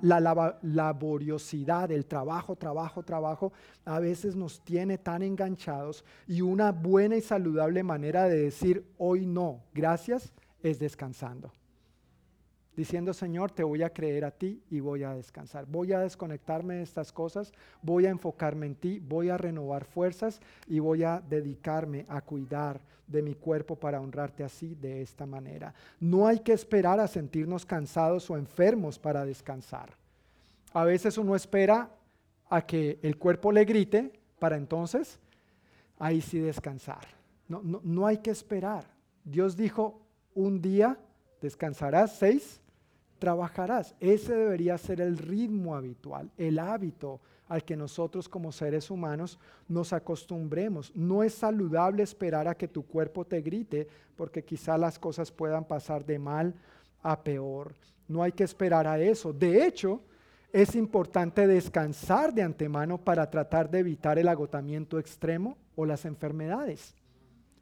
[0.63, 3.53] laboriosidad, el trabajo, trabajo, trabajo,
[3.85, 9.27] a veces nos tiene tan enganchados y una buena y saludable manera de decir hoy
[9.27, 11.53] no, gracias, es descansando
[12.77, 15.67] diciendo, Señor, te voy a creer a ti y voy a descansar.
[15.67, 20.41] Voy a desconectarme de estas cosas, voy a enfocarme en ti, voy a renovar fuerzas
[20.67, 25.73] y voy a dedicarme a cuidar de mi cuerpo para honrarte así de esta manera.
[25.99, 29.97] No hay que esperar a sentirnos cansados o enfermos para descansar.
[30.73, 31.91] A veces uno espera
[32.51, 35.19] a que el cuerpo le grite para entonces
[35.99, 37.07] ahí sí descansar.
[37.49, 38.85] No, no, no hay que esperar.
[39.25, 40.03] Dios dijo,
[40.35, 40.99] un día
[41.41, 42.61] descansarás, seis,
[43.19, 43.95] trabajarás.
[44.01, 49.39] Ese debería ser el ritmo habitual, el hábito al que nosotros como seres humanos
[49.69, 50.93] nos acostumbremos.
[50.95, 53.87] No es saludable esperar a que tu cuerpo te grite
[54.17, 56.55] porque quizá las cosas puedan pasar de mal
[57.03, 57.75] a peor.
[58.09, 59.33] No hay que esperar a eso.
[59.33, 60.01] De hecho,
[60.53, 66.95] es importante descansar de antemano para tratar de evitar el agotamiento extremo o las enfermedades.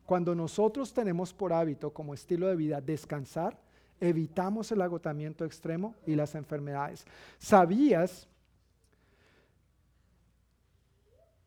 [0.06, 3.58] Cuando nosotros tenemos por hábito como estilo de vida descansar,
[4.00, 7.06] evitamos el agotamiento extremo y las enfermedades.
[7.38, 8.28] ¿Sabías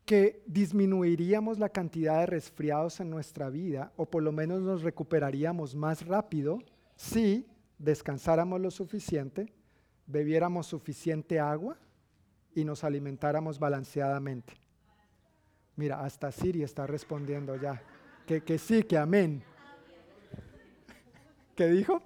[0.05, 5.75] que disminuiríamos la cantidad de resfriados en nuestra vida o por lo menos nos recuperaríamos
[5.75, 6.59] más rápido
[6.95, 7.45] si
[7.77, 9.53] descansáramos lo suficiente,
[10.05, 11.77] bebiéramos suficiente agua
[12.55, 14.53] y nos alimentáramos balanceadamente.
[15.75, 17.81] Mira, hasta Siri está respondiendo ya.
[18.25, 19.43] Que, que sí, que amén.
[21.55, 22.01] ¿Qué dijo?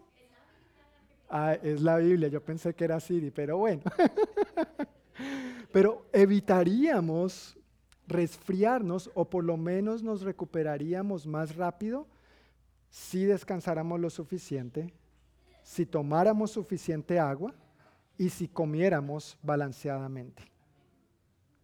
[1.34, 3.84] Ah, es la Biblia, yo pensé que era Siri, pero bueno.
[5.71, 7.57] pero evitaríamos
[8.05, 12.05] resfriarnos o por lo menos nos recuperaríamos más rápido
[12.89, 14.93] si descansáramos lo suficiente,
[15.63, 17.55] si tomáramos suficiente agua
[18.17, 20.43] y si comiéramos balanceadamente.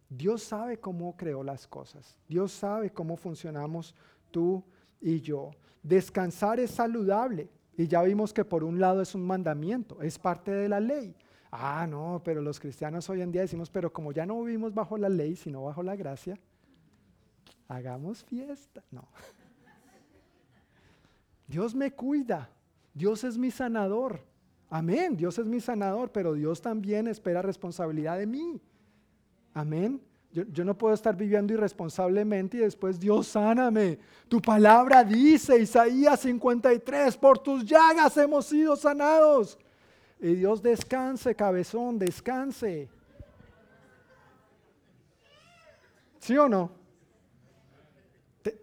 [0.08, 2.16] Dios sabe cómo creó las cosas.
[2.26, 3.94] Dios sabe cómo funcionamos
[4.30, 4.64] tú
[4.98, 5.50] y yo.
[5.82, 7.50] Descansar es saludable.
[7.78, 11.14] Y ya vimos que por un lado es un mandamiento, es parte de la ley.
[11.52, 14.98] Ah, no, pero los cristianos hoy en día decimos, pero como ya no vivimos bajo
[14.98, 16.36] la ley, sino bajo la gracia,
[17.68, 18.82] hagamos fiesta.
[18.90, 19.06] No.
[21.46, 22.50] Dios me cuida,
[22.92, 24.24] Dios es mi sanador.
[24.68, 28.60] Amén, Dios es mi sanador, pero Dios también espera responsabilidad de mí.
[29.54, 30.02] Amén.
[30.30, 33.98] Yo, no puedo estar viviendo irresponsablemente y después, Dios, sáname.
[34.28, 39.58] Tu palabra dice, Isaías 53, por tus llagas hemos sido sanados.
[40.20, 42.88] Y Dios descanse, cabezón, descanse.
[46.18, 46.78] ¿Sí o no?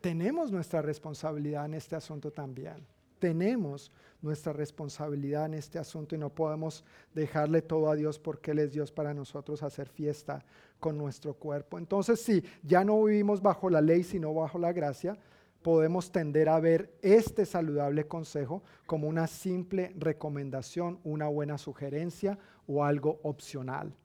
[0.01, 2.85] tenemos nuestra responsabilidad en este asunto también.
[3.19, 3.91] Tenemos
[4.21, 8.73] nuestra responsabilidad en este asunto y no podemos dejarle todo a Dios porque Él es
[8.73, 10.43] Dios para nosotros hacer fiesta
[10.79, 11.77] con nuestro cuerpo.
[11.77, 15.17] Entonces, si ya no vivimos bajo la ley, sino bajo la gracia,
[15.61, 22.37] podemos tender a ver este saludable consejo como una simple recomendación, una buena sugerencia
[22.67, 23.95] o algo opcional.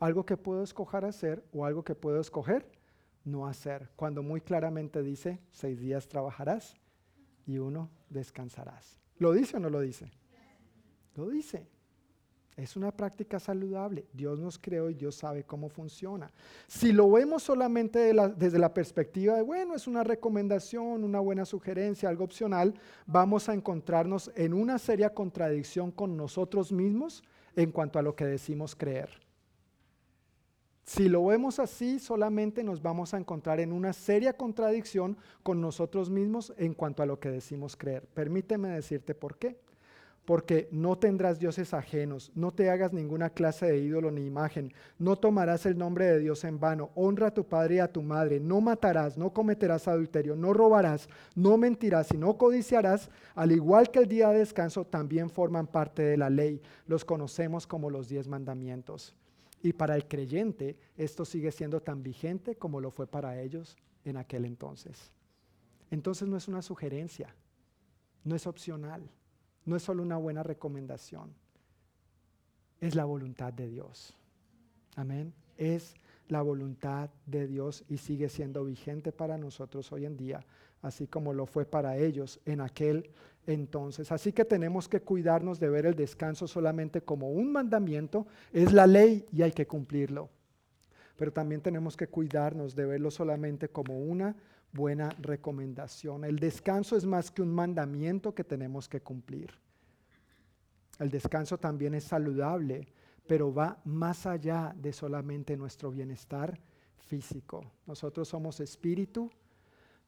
[0.00, 2.66] Algo que puedo escoger hacer o algo que puedo escoger
[3.24, 3.90] no hacer.
[3.96, 6.76] Cuando muy claramente dice, seis días trabajarás
[7.46, 9.00] y uno descansarás.
[9.18, 10.10] ¿Lo dice o no lo dice?
[11.16, 11.66] Lo dice.
[12.56, 14.08] Es una práctica saludable.
[14.12, 16.32] Dios nos creó y Dios sabe cómo funciona.
[16.66, 22.08] Si lo vemos solamente desde la perspectiva de, bueno, es una recomendación, una buena sugerencia,
[22.08, 22.74] algo opcional,
[23.06, 27.22] vamos a encontrarnos en una seria contradicción con nosotros mismos
[27.54, 29.27] en cuanto a lo que decimos creer.
[30.88, 36.08] Si lo vemos así, solamente nos vamos a encontrar en una seria contradicción con nosotros
[36.08, 38.06] mismos en cuanto a lo que decimos creer.
[38.14, 39.58] Permíteme decirte por qué
[40.24, 45.16] porque no tendrás dioses ajenos, no te hagas ninguna clase de ídolo ni imagen, no
[45.16, 48.40] tomarás el nombre de Dios en vano, honra a tu padre y a tu madre,
[48.40, 53.98] no matarás, no cometerás adulterio, no robarás, no mentirás y no codiciarás, al igual que
[53.98, 56.62] el día de descanso, también forman parte de la ley.
[56.86, 59.14] Los conocemos como los diez mandamientos.
[59.62, 64.16] Y para el creyente esto sigue siendo tan vigente como lo fue para ellos en
[64.16, 65.10] aquel entonces.
[65.90, 67.34] Entonces no es una sugerencia,
[68.24, 69.10] no es opcional
[69.68, 71.34] no es solo una buena recomendación,
[72.80, 74.14] es la voluntad de Dios.
[74.96, 75.34] Amén.
[75.58, 75.94] Es
[76.28, 80.44] la voluntad de Dios y sigue siendo vigente para nosotros hoy en día,
[80.82, 83.10] así como lo fue para ellos en aquel
[83.46, 84.12] entonces.
[84.12, 88.86] Así que tenemos que cuidarnos de ver el descanso solamente como un mandamiento, es la
[88.86, 90.28] ley y hay que cumplirlo.
[91.16, 94.36] Pero también tenemos que cuidarnos de verlo solamente como una
[94.72, 96.24] buena recomendación.
[96.24, 99.50] El descanso es más que un mandamiento que tenemos que cumplir.
[100.98, 102.88] El descanso también es saludable,
[103.26, 106.58] pero va más allá de solamente nuestro bienestar
[106.98, 107.64] físico.
[107.86, 109.30] Nosotros somos espíritu,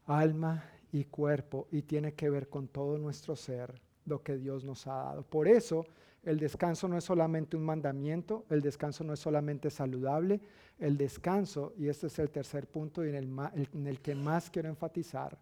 [0.06, 4.86] alma y cuerpo y tiene que ver con todo nuestro ser, lo que Dios nos
[4.86, 5.22] ha dado.
[5.22, 5.86] Por eso
[6.22, 10.40] el descanso no es solamente un mandamiento, el descanso no es solamente saludable,
[10.78, 14.50] el descanso, y este es el tercer punto y en el, en el que más
[14.50, 15.38] quiero enfatizar,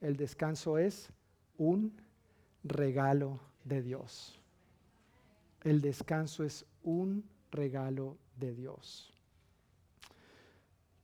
[0.00, 1.10] el descanso es
[1.58, 1.94] un
[2.62, 4.38] regalo de Dios.
[5.62, 9.13] El descanso es un regalo de Dios.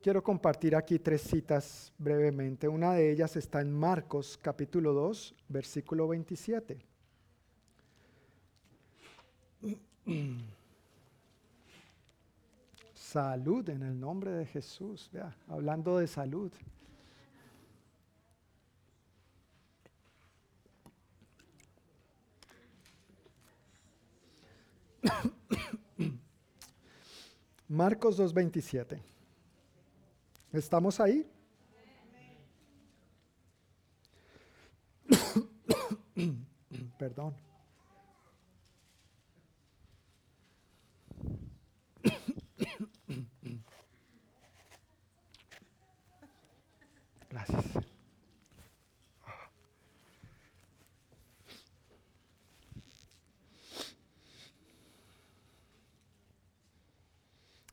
[0.00, 2.68] Quiero compartir aquí tres citas brevemente.
[2.68, 6.84] Una de ellas está en Marcos capítulo 2, versículo 27.
[12.94, 15.10] Salud en el nombre de Jesús.
[15.12, 16.52] Vea, hablando de salud.
[27.68, 29.09] Marcos 2.27.
[30.52, 31.30] ¿Estamos ahí?
[36.98, 37.36] Perdón.
[47.30, 47.64] Gracias.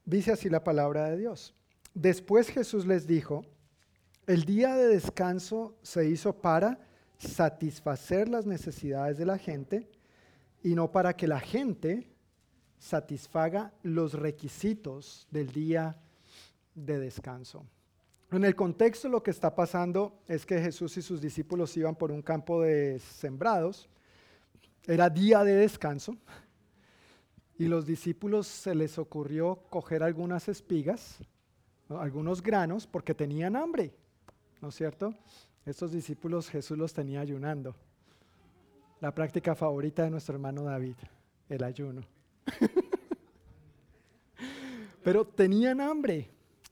[0.05, 1.56] Dice así la palabra de Dios.
[1.97, 3.43] Después Jesús les dijo,
[4.27, 6.79] el día de descanso se hizo para
[7.17, 9.89] satisfacer las necesidades de la gente
[10.61, 12.07] y no para que la gente
[12.77, 15.97] satisfaga los requisitos del día
[16.75, 17.65] de descanso.
[18.31, 22.11] En el contexto lo que está pasando es que Jesús y sus discípulos iban por
[22.11, 23.89] un campo de sembrados,
[24.85, 26.15] era día de descanso,
[27.57, 31.17] y los discípulos se les ocurrió coger algunas espigas,
[31.89, 33.93] algunos granos, porque tenían hambre,
[34.61, 35.13] ¿no es cierto?
[35.65, 37.75] Estos discípulos Jesús los tenía ayunando.
[38.99, 40.95] La práctica favorita de nuestro hermano David,
[41.49, 42.01] el ayuno.
[45.03, 46.29] Pero tenían hambre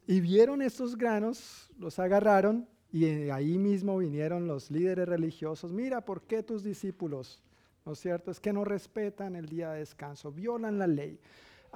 [0.07, 5.71] y vieron estos granos, los agarraron y ahí mismo vinieron los líderes religiosos.
[5.71, 7.41] Mira, ¿por qué tus discípulos?
[7.85, 8.31] ¿No es cierto?
[8.31, 11.19] Es que no respetan el día de descanso, violan la ley.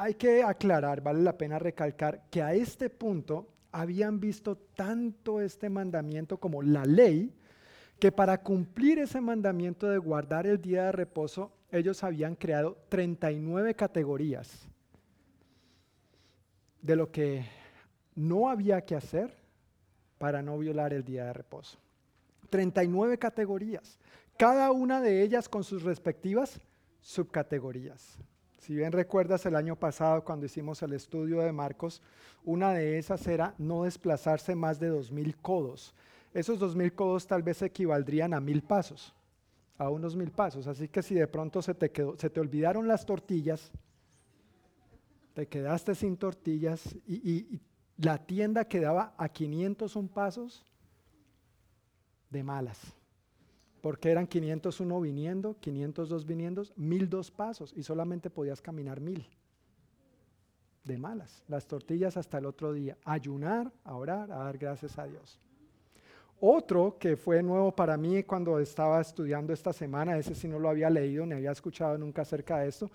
[0.02, 5.70] Hay que aclarar, vale la pena recalcar que a este punto habían visto tanto este
[5.70, 7.36] mandamiento como la ley,
[8.00, 13.76] que para cumplir ese mandamiento de guardar el día de reposo, ellos habían creado 39
[13.76, 14.70] categorías
[16.82, 17.46] de lo que
[18.16, 19.36] no había que hacer
[20.18, 21.78] para no violar el día de reposo.
[22.50, 24.00] 39 categorías,
[24.38, 26.62] cada una de ellas con sus respectivas
[27.02, 28.18] subcategorías.
[28.60, 32.02] Si bien recuerdas el año pasado cuando hicimos el estudio de Marcos,
[32.44, 35.96] una de esas era no desplazarse más de 2.000 codos.
[36.34, 39.16] Esos 2.000 codos tal vez equivaldrían a mil pasos,
[39.78, 40.68] a unos mil pasos.
[40.68, 43.72] Así que si de pronto se te, se te olvidaron las tortillas,
[45.34, 47.62] te quedaste sin tortillas y,
[47.98, 50.66] la tienda quedaba a 501 pasos
[52.30, 52.80] de malas.
[53.82, 59.28] Porque eran 501 viniendo, 502 viniendo, 1002 pasos y solamente podías caminar mil.
[60.84, 61.44] De malas.
[61.48, 62.98] Las tortillas hasta el otro día.
[63.06, 65.40] Ayunar, a orar, a dar gracias a Dios.
[66.42, 70.70] Otro que fue nuevo para mí cuando estaba estudiando esta semana, ese sí no lo
[70.70, 72.90] había leído ni había escuchado nunca acerca de esto,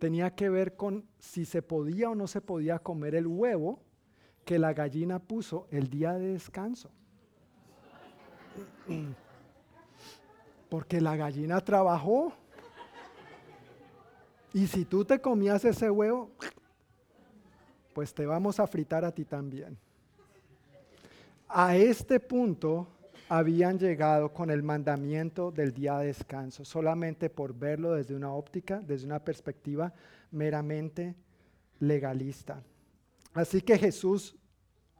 [0.00, 3.80] tenía que ver con si se podía o no se podía comer el huevo
[4.44, 6.90] que la gallina puso el día de descanso.
[10.72, 12.32] Porque la gallina trabajó.
[14.54, 16.30] Y si tú te comías ese huevo,
[17.92, 19.76] pues te vamos a fritar a ti también.
[21.46, 22.88] A este punto
[23.28, 28.80] habían llegado con el mandamiento del día de descanso, solamente por verlo desde una óptica,
[28.80, 29.92] desde una perspectiva
[30.30, 31.14] meramente
[31.80, 32.62] legalista.
[33.34, 34.36] Así que Jesús,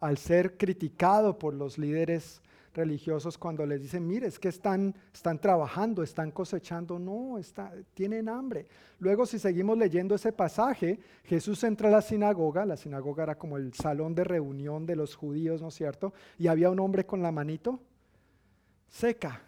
[0.02, 2.42] al ser criticado por los líderes
[2.74, 8.28] religiosos cuando les dicen, mire, es que están, están trabajando, están cosechando, no, está, tienen
[8.28, 8.66] hambre.
[8.98, 13.56] Luego, si seguimos leyendo ese pasaje, Jesús entra a la sinagoga, la sinagoga era como
[13.56, 16.12] el salón de reunión de los judíos, ¿no es cierto?
[16.38, 17.80] Y había un hombre con la manito
[18.88, 19.42] seca.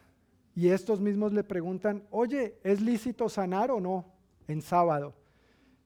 [0.54, 4.06] Y estos mismos le preguntan, oye, ¿es lícito sanar o no
[4.46, 5.14] en sábado?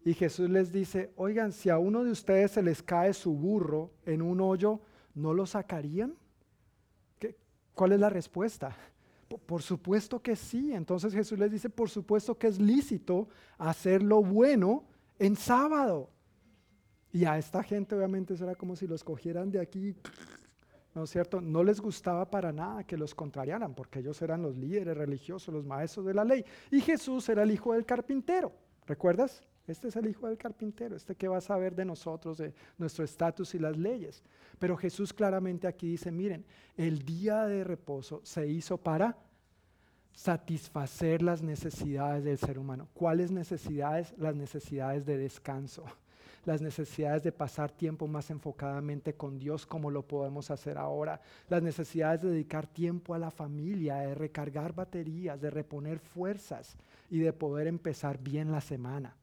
[0.05, 3.91] Y Jesús les dice, oigan, si a uno de ustedes se les cae su burro
[4.07, 4.81] en un hoyo,
[5.15, 6.15] ¿no lo sacarían?
[7.79, 8.77] ¿Qué, ¿Cuál es la respuesta?
[9.47, 10.73] Por supuesto que sí.
[10.73, 14.85] Entonces Jesús les dice, por supuesto que es lícito hacer lo bueno
[15.19, 16.11] en sábado.
[17.13, 19.97] Y a esta gente obviamente será como si los cogieran de aquí
[20.95, 21.41] ¿no es cierto?
[21.41, 25.65] No les gustaba para nada que los contrariaran, porque ellos eran los líderes religiosos, los
[25.65, 26.45] maestros de la ley.
[26.73, 28.53] Y Jesús era el hijo del carpintero,
[28.87, 29.43] ¿recuerdas?
[29.69, 33.05] Este es el hijo del carpintero, este que va a saber de nosotros, de nuestro
[33.05, 34.23] estatus y las leyes.
[34.59, 36.45] Pero Jesús claramente aquí dice, miren,
[36.77, 39.17] el día de reposo se hizo para
[40.13, 42.89] satisfacer las necesidades del ser humano.
[42.95, 44.15] ¿Cuáles necesidades?
[44.19, 45.85] Las necesidades de descanso
[46.49, 51.63] las necesidades de pasar tiempo más enfocadamente con Dios como lo podemos hacer ahora, las
[51.63, 56.77] necesidades de dedicar tiempo a la familia, de recargar baterías, de reponer fuerzas
[57.11, 59.15] y de poder empezar bien la semana.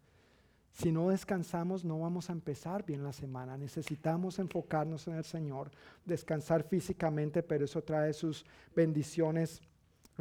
[0.76, 3.58] Si no descansamos, no vamos a empezar bien la semana.
[3.58, 5.72] Necesitamos enfocarnos en el Señor,
[6.04, 8.46] descansar físicamente, pero eso trae sus
[8.76, 9.62] bendiciones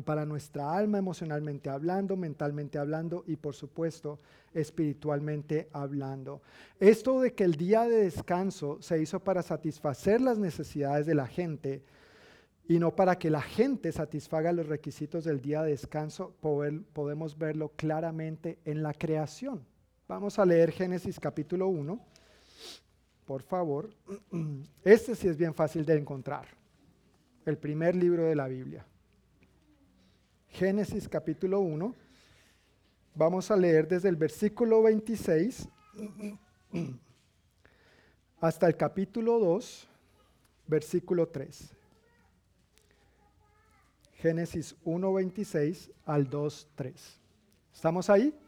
[0.04, 4.20] para nuestra alma, emocionalmente hablando, mentalmente hablando y por supuesto
[4.52, 6.40] espiritualmente hablando.
[6.78, 11.26] Esto de que el día de descanso se hizo para satisfacer las necesidades de la
[11.26, 11.82] gente
[12.68, 17.72] y no para que la gente satisfaga los requisitos del día de descanso, podemos verlo
[17.74, 19.73] claramente en la creación.
[20.06, 21.98] Vamos a leer Génesis capítulo 1,
[23.24, 23.88] por favor.
[24.84, 26.46] Este sí es bien fácil de encontrar,
[27.46, 28.84] el primer libro de la Biblia.
[30.48, 31.94] Génesis capítulo 1.
[33.14, 35.68] Vamos a leer desde el versículo 26
[38.40, 39.88] hasta el capítulo 2,
[40.66, 41.74] versículo 3.
[44.16, 47.20] Génesis 1, 26 al 2, 3.
[47.72, 48.38] ¿Estamos ahí?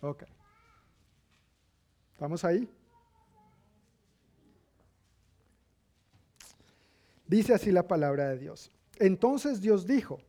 [0.00, 0.24] Ok.
[2.12, 2.68] ¿Estamos ahí?
[7.26, 8.72] Dice así la palabra de Dios.
[8.98, 10.20] Entonces Dios dijo,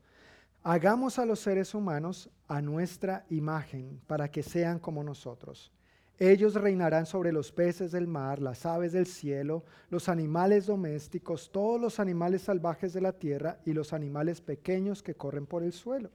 [0.64, 5.72] hagamos a los seres humanos a nuestra imagen para que sean como nosotros.
[6.20, 11.82] Ellos reinarán sobre los peces del mar, las aves del cielo, los animales domésticos, todos
[11.82, 16.12] los animales salvajes de la tierra y los animales pequeños que corren por el suelo.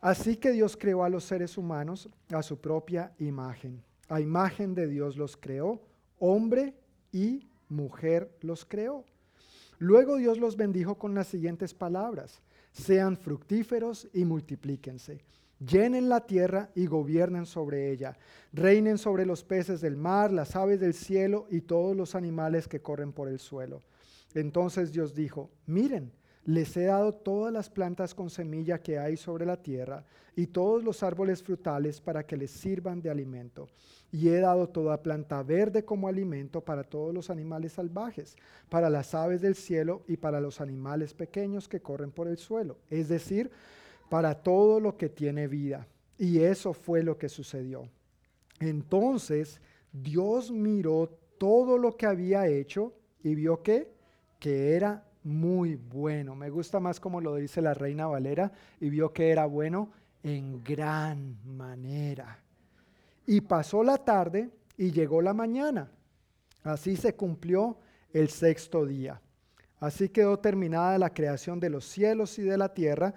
[0.00, 3.82] Así que Dios creó a los seres humanos a su propia imagen.
[4.08, 5.80] A imagen de Dios los creó,
[6.18, 6.74] hombre
[7.12, 9.04] y mujer los creó.
[9.78, 12.40] Luego Dios los bendijo con las siguientes palabras.
[12.72, 15.20] Sean fructíferos y multiplíquense.
[15.58, 18.16] Llenen la tierra y gobiernen sobre ella.
[18.52, 22.80] Reinen sobre los peces del mar, las aves del cielo y todos los animales que
[22.80, 23.82] corren por el suelo.
[24.34, 26.12] Entonces Dios dijo, miren,
[26.46, 30.04] les he dado todas las plantas con semilla que hay sobre la tierra
[30.36, 33.68] y todos los árboles frutales para que les sirvan de alimento.
[34.12, 38.36] Y he dado toda planta verde como alimento para todos los animales salvajes,
[38.68, 42.78] para las aves del cielo y para los animales pequeños que corren por el suelo,
[42.90, 43.50] es decir,
[44.08, 45.88] para todo lo que tiene vida.
[46.16, 47.88] Y eso fue lo que sucedió.
[48.60, 49.60] Entonces
[49.92, 52.92] Dios miró todo lo que había hecho
[53.24, 53.90] y vio que,
[54.38, 56.36] que era muy bueno.
[56.36, 59.90] Me gusta más como lo dice la reina Valera y vio que era bueno
[60.22, 62.38] en gran manera.
[63.26, 65.90] Y pasó la tarde y llegó la mañana.
[66.62, 67.76] Así se cumplió
[68.12, 69.20] el sexto día.
[69.80, 73.12] Así quedó terminada la creación de los cielos y de la tierra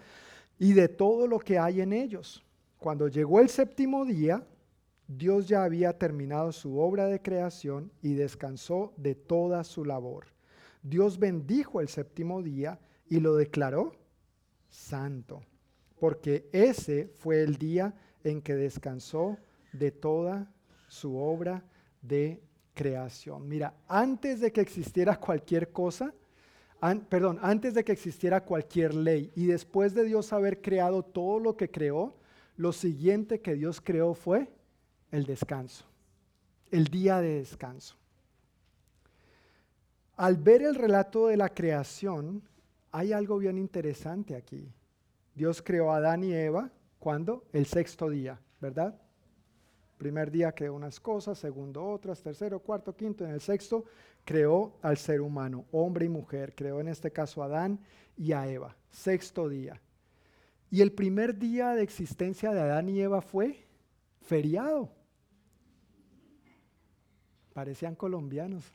[0.58, 2.44] y de todo lo que hay en ellos.
[2.80, 4.44] Cuando llegó el séptimo día,
[5.08, 10.39] Dios ya había terminado su obra de creación y descansó de toda su labor.
[10.82, 12.80] Dios bendijo el séptimo día
[13.10, 13.94] y lo declaró
[14.70, 15.42] santo,
[16.00, 17.94] porque ese fue el día
[18.24, 19.38] en que descansó
[19.74, 20.52] de toda
[20.88, 21.64] su obra
[22.02, 22.42] de
[22.74, 23.48] creación.
[23.48, 26.14] Mira, antes de que existiera cualquier cosa,
[27.10, 31.58] perdón, antes de que existiera cualquier ley y después de Dios haber creado todo lo
[31.58, 32.16] que creó,
[32.56, 34.50] lo siguiente que Dios creó fue
[35.12, 35.86] el descanso,
[36.72, 37.99] el día de descanso.
[40.20, 42.44] Al ver el relato de la creación,
[42.92, 44.70] hay algo bien interesante aquí.
[45.34, 46.70] Dios creó a Adán y Eva,
[47.00, 47.46] ¿cuándo?
[47.54, 49.00] El sexto día, ¿verdad?
[49.98, 53.24] Primer día creó unas cosas, segundo otras, tercero, cuarto, quinto.
[53.24, 53.86] En el sexto
[54.26, 56.54] creó al ser humano, hombre y mujer.
[56.54, 57.80] Creó en este caso a Adán
[58.18, 58.76] y a Eva.
[58.92, 59.80] Sexto día.
[60.70, 63.66] Y el primer día de existencia de Adán y Eva fue
[64.20, 64.92] feriado.
[67.54, 68.74] Parecían colombianos.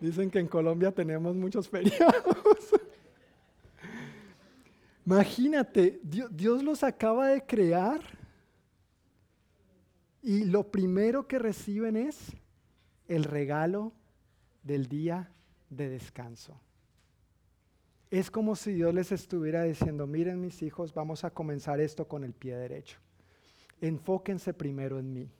[0.00, 2.24] Dicen que en Colombia tenemos muchos feriados.
[5.06, 8.00] Imagínate, Dios, los acaba de crear
[10.22, 12.32] y lo primero que reciben es
[13.06, 13.92] el regalo
[14.62, 15.30] del día
[15.68, 16.58] de descanso.
[18.10, 22.24] Es como si Dios les estuviera diciendo, miren mis hijos, vamos a comenzar esto con
[22.24, 22.98] el pie derecho.
[23.80, 25.30] Enfóquense primero en mí.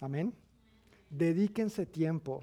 [0.00, 0.34] Amén.
[1.08, 2.42] Dedíquense tiempo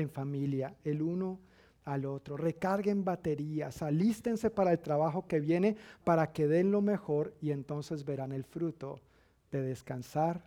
[0.00, 1.38] en familia, el uno
[1.84, 2.36] al otro.
[2.36, 8.04] Recarguen baterías, alístense para el trabajo que viene para que den lo mejor y entonces
[8.04, 9.00] verán el fruto
[9.50, 10.44] de descansar,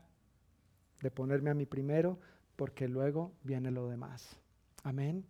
[1.01, 2.17] de ponerme a mí primero,
[2.55, 4.37] porque luego viene lo demás.
[4.83, 5.25] Amén.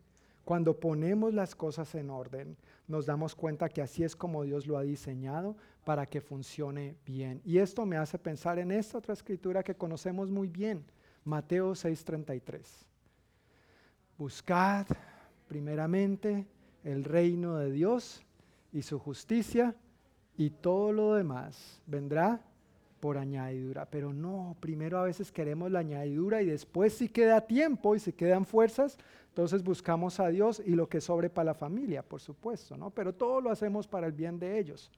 [0.46, 4.78] Cuando ponemos las cosas en orden, nos damos cuenta que así es como Dios lo
[4.78, 5.56] ha diseñado
[5.86, 7.42] para que funcione bien.
[7.46, 10.84] Y esto me hace pensar en esta otra escritura que conocemos muy bien,
[11.24, 12.86] Mateo 6:33.
[14.18, 14.88] Buscad
[15.48, 16.46] primeramente
[16.84, 18.24] el reino de Dios
[18.72, 19.76] y su justicia
[20.38, 22.42] y todo lo demás vendrá
[23.00, 23.86] por añadidura.
[23.86, 28.14] Pero no, primero a veces queremos la añadidura y después si queda tiempo y si
[28.14, 28.98] quedan fuerzas,
[29.30, 32.92] entonces buscamos a Dios y lo que sobre para la familia, por supuesto, ¿no?
[32.92, 34.92] Pero todo lo hacemos para el bien de ellos.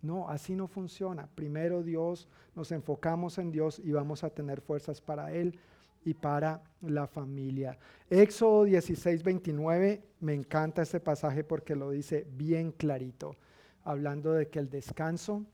[0.00, 1.28] No, así no funciona.
[1.34, 5.58] Primero Dios, nos enfocamos en Dios y vamos a tener fuerzas para Él
[6.04, 7.78] y para la familia.
[8.10, 13.36] Éxodo 16, 29, me encanta este pasaje porque lo dice bien clarito,
[13.82, 15.44] hablando de que el descanso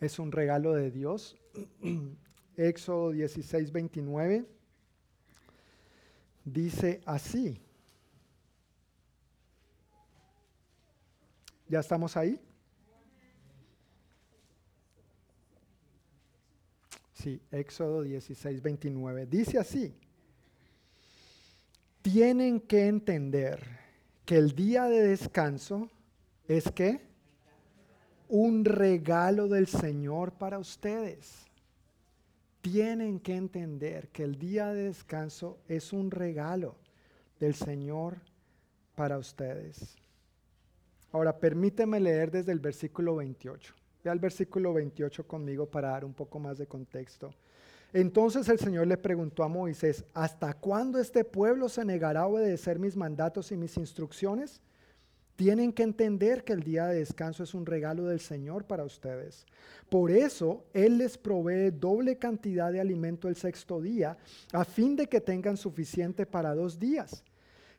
[0.00, 1.36] es un regalo de Dios.
[2.56, 4.46] Éxodo 16, 29
[6.44, 7.60] dice así.
[11.68, 12.40] ¿Ya estamos ahí?
[17.24, 19.24] Sí, Éxodo 16, 29.
[19.24, 19.96] Dice así.
[22.02, 23.66] Tienen que entender
[24.26, 25.88] que el día de descanso
[26.46, 27.00] es que
[28.28, 31.46] un regalo del Señor para ustedes
[32.60, 36.76] tienen que entender que el día de descanso es un regalo
[37.40, 38.18] del Señor
[38.94, 39.96] para ustedes.
[41.10, 43.74] Ahora, permíteme leer desde el versículo 28.
[44.04, 47.30] Ve al versículo 28 conmigo para dar un poco más de contexto.
[47.94, 52.78] Entonces el Señor le preguntó a Moisés, ¿hasta cuándo este pueblo se negará a obedecer
[52.78, 54.60] mis mandatos y mis instrucciones?
[55.36, 59.46] Tienen que entender que el día de descanso es un regalo del Señor para ustedes.
[59.88, 64.18] Por eso Él les provee doble cantidad de alimento el sexto día,
[64.52, 67.24] a fin de que tengan suficiente para dos días.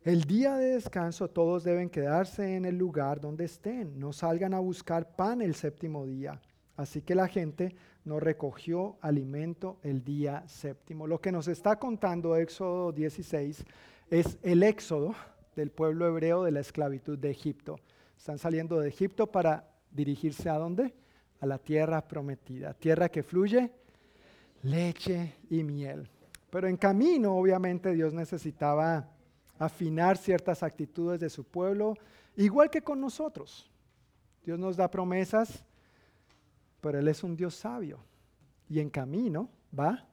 [0.05, 4.59] El día de descanso todos deben quedarse en el lugar donde estén, no salgan a
[4.59, 6.39] buscar pan el séptimo día.
[6.77, 11.07] Así que la gente no recogió alimento el día séptimo.
[11.07, 13.65] Lo que nos está contando Éxodo 16
[14.11, 15.15] es el éxodo
[15.55, 17.79] del pueblo hebreo de la esclavitud de Egipto.
[18.15, 20.93] Están saliendo de Egipto para dirigirse a dónde?
[21.39, 23.71] A la tierra prometida, tierra que fluye
[24.61, 26.07] leche y miel.
[26.51, 29.14] Pero en camino, obviamente, Dios necesitaba
[29.57, 31.95] afinar ciertas actitudes de su pueblo,
[32.35, 33.69] igual que con nosotros.
[34.43, 35.63] Dios nos da promesas,
[36.81, 37.99] pero Él es un Dios sabio.
[38.69, 40.07] Y en camino va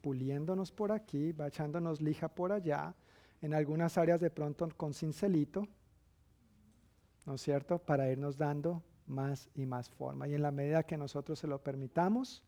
[0.00, 2.94] puliéndonos por aquí, va echándonos lija por allá,
[3.42, 5.66] en algunas áreas de pronto con cincelito,
[7.24, 7.78] ¿no es cierto?
[7.78, 10.28] Para irnos dando más y más forma.
[10.28, 12.44] Y en la medida que nosotros se lo permitamos,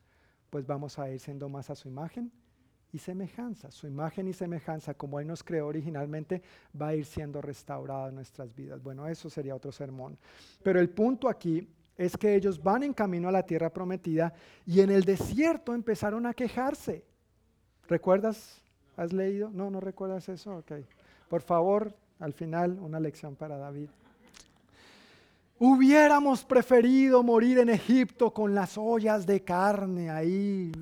[0.50, 2.32] pues vamos a ir siendo más a su imagen
[2.92, 3.70] y semejanza.
[3.70, 6.42] Su imagen y semejanza, como Él nos creó originalmente,
[6.80, 8.82] va a ir siendo restaurada en nuestras vidas.
[8.82, 10.16] Bueno, eso sería otro sermón.
[10.62, 14.32] Pero el punto aquí es que ellos van en camino a la tierra prometida
[14.64, 17.04] y en el desierto empezaron a quejarse.
[17.88, 18.62] ¿Recuerdas
[18.98, 19.48] ¿Has leído?
[19.54, 20.56] No, no recuerdas eso.
[20.56, 20.72] Ok.
[21.28, 23.88] Por favor, al final, una lección para David.
[25.60, 30.72] Hubiéramos preferido morir en Egipto con las ollas de carne ahí.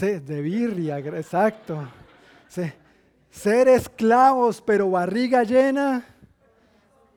[0.00, 1.88] De birria, exacto.
[3.30, 6.04] ser esclavos, pero barriga llena.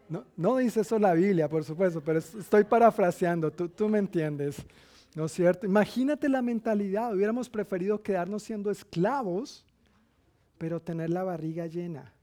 [0.07, 4.57] No, no, dice eso la Biblia, por supuesto, pero estoy parafraseando, tú, tú me entiendes.
[5.15, 5.65] ¿No es cierto?
[5.65, 7.13] Imagínate la mentalidad.
[7.13, 9.65] Hubiéramos preferido quedarnos siendo esclavos,
[10.57, 12.13] pero tener la barriga llena.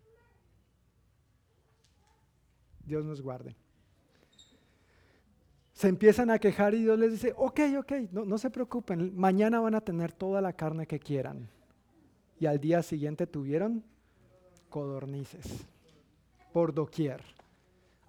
[2.85, 3.57] Dios nos guarde.
[5.83, 9.59] Se empiezan a quejar y Dios les dice, ok, ok, no, no se preocupen, mañana
[9.59, 11.49] van a tener toda la carne que quieran.
[12.39, 13.83] Y al día siguiente tuvieron
[14.71, 15.67] codornices
[16.53, 17.21] por doquier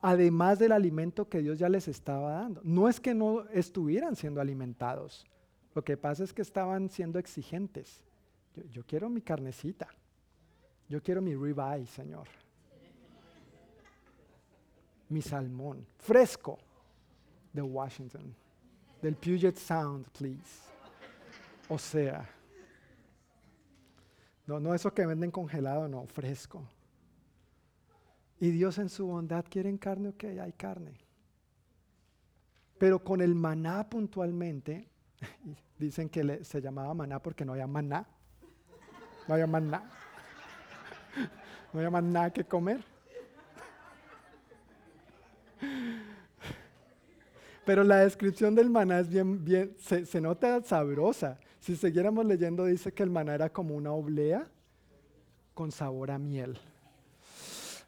[0.03, 2.61] además del alimento que Dios ya les estaba dando.
[2.63, 5.25] No es que no estuvieran siendo alimentados,
[5.73, 8.03] lo que pasa es que estaban siendo exigentes.
[8.69, 9.87] Yo, quiero mi carnecita,
[10.87, 12.27] yo quiero mi ribeye, Señor.
[15.09, 16.59] Mi salmón, fresco,
[17.53, 18.35] de Washington,
[19.01, 20.63] del Puget Sound, please.
[21.69, 22.27] O sea,
[24.45, 26.67] no, no eso que venden congelado, no, fresco.
[28.39, 30.93] Y Dios en su bondad quiere carne, ok, hay carne.
[32.77, 34.89] Pero con el maná puntualmente,
[35.77, 38.05] dicen que se llamaba maná porque no había maná.
[39.27, 39.89] No había maná.
[41.71, 42.83] No había nada que comer.
[47.65, 51.39] Pero la descripción del maná es bien, bien, se, nota sabrosa.
[51.59, 54.47] Si siguiéramos leyendo, dice que el maná era como una oblea
[55.53, 56.57] con sabor a miel.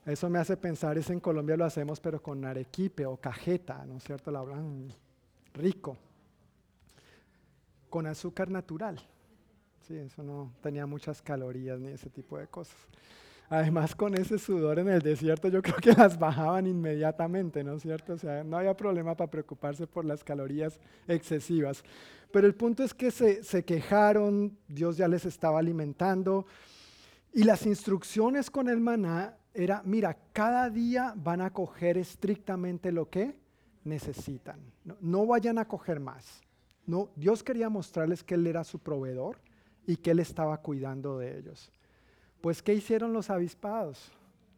[0.06, 3.98] Eso me hace pensar, es en Colombia lo hacemos, pero con arequipe o cajeta, ¿no
[3.98, 4.32] es cierto?
[4.32, 4.94] Lo hablan
[5.54, 5.98] rico,
[7.90, 9.02] con azúcar natural.
[9.88, 12.78] Sí, eso no tenía muchas calorías ni ese tipo de cosas.
[13.50, 17.84] Además, con ese sudor en el desierto, yo creo que las bajaban inmediatamente, ¿no es
[17.84, 18.14] cierto?
[18.14, 21.84] O sea, no había problema para preocuparse por las calorías excesivas.
[22.32, 26.46] Pero el punto es que se, quejaron, Dios ya les estaba alimentando.
[27.34, 33.10] Y las instrucciones con el maná era, mira, cada día van a coger estrictamente lo
[33.10, 33.36] que
[33.84, 34.60] necesitan.
[34.84, 36.42] No, no, vayan a coger más.
[36.88, 39.38] No, Dios quería mostrarles que Él era su proveedor
[39.86, 41.72] y que Él estaba cuidando de ellos.
[42.46, 44.12] Pues, ¿qué hicieron los avispados?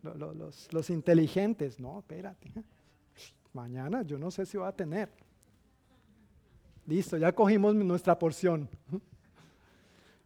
[0.03, 1.79] Los, inteligentes.
[1.79, 2.51] No, espérate.
[3.53, 5.09] Mañana yo no sé si va a tener.
[6.85, 8.67] Listo, ya cogimos nuestra porción.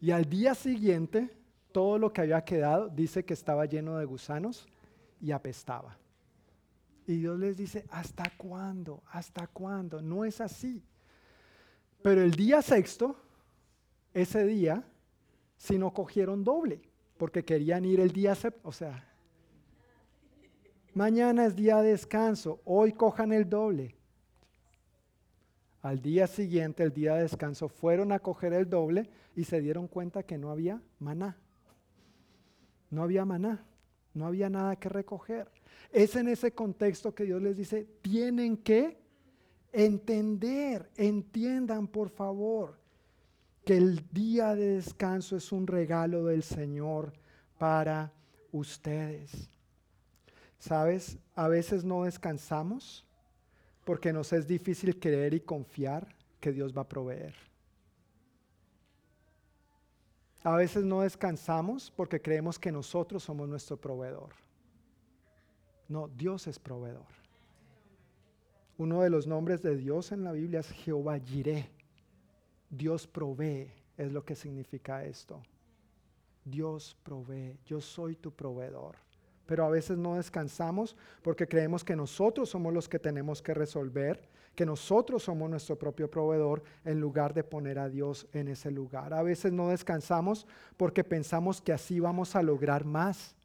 [0.02, 1.30] Y al día siguiente,
[1.72, 4.68] todo lo que había quedado dice que estaba lleno de gusanos
[5.20, 6.00] y apestaba.
[7.06, 9.04] Y Dios les dice, ¿hasta cuándo?
[9.12, 10.02] ¿Hasta cuándo?
[10.02, 10.84] No es así.
[12.02, 13.16] Pero el día sexto,
[14.16, 14.84] ese día,
[15.58, 16.90] si no cogieron doble
[17.22, 19.08] porque querían ir el día, o sea,
[20.96, 23.94] mañana es día de descanso, hoy cojan el doble.
[25.84, 29.88] Al día siguiente, el día de descanso, fueron a coger el doble y se dieron
[29.88, 31.38] cuenta que no había maná.
[32.90, 33.68] No había maná,
[34.16, 35.48] no había nada que recoger.
[35.92, 38.98] Es en ese contexto que Dios les dice, tienen que
[39.72, 42.81] entender, entiendan por favor
[43.66, 47.14] que el día de descanso es un regalo del Señor
[47.58, 48.12] para
[48.52, 49.50] ustedes.
[50.58, 51.18] ¿Sabes?
[51.36, 53.06] A veces no descansamos
[53.84, 57.36] porque nos es difícil creer y confiar que Dios va a proveer.
[60.44, 64.30] A veces no descansamos porque creemos que nosotros somos nuestro proveedor.
[65.88, 67.06] No, Dios es proveedor.
[68.78, 71.70] Uno de los nombres de Dios en la Biblia es Jehová Jireh.
[72.72, 75.42] Dios provee, es lo que significa esto.
[76.46, 78.96] Dios provee, yo soy tu proveedor.
[79.46, 84.30] Pero a veces no descansamos porque creemos que nosotros somos los que tenemos que resolver,
[84.56, 89.14] que nosotros somos nuestro propio proveedor en lugar de poner a Dios en ese lugar.
[89.14, 93.36] A veces no descansamos porque pensamos que así vamos a lograr más.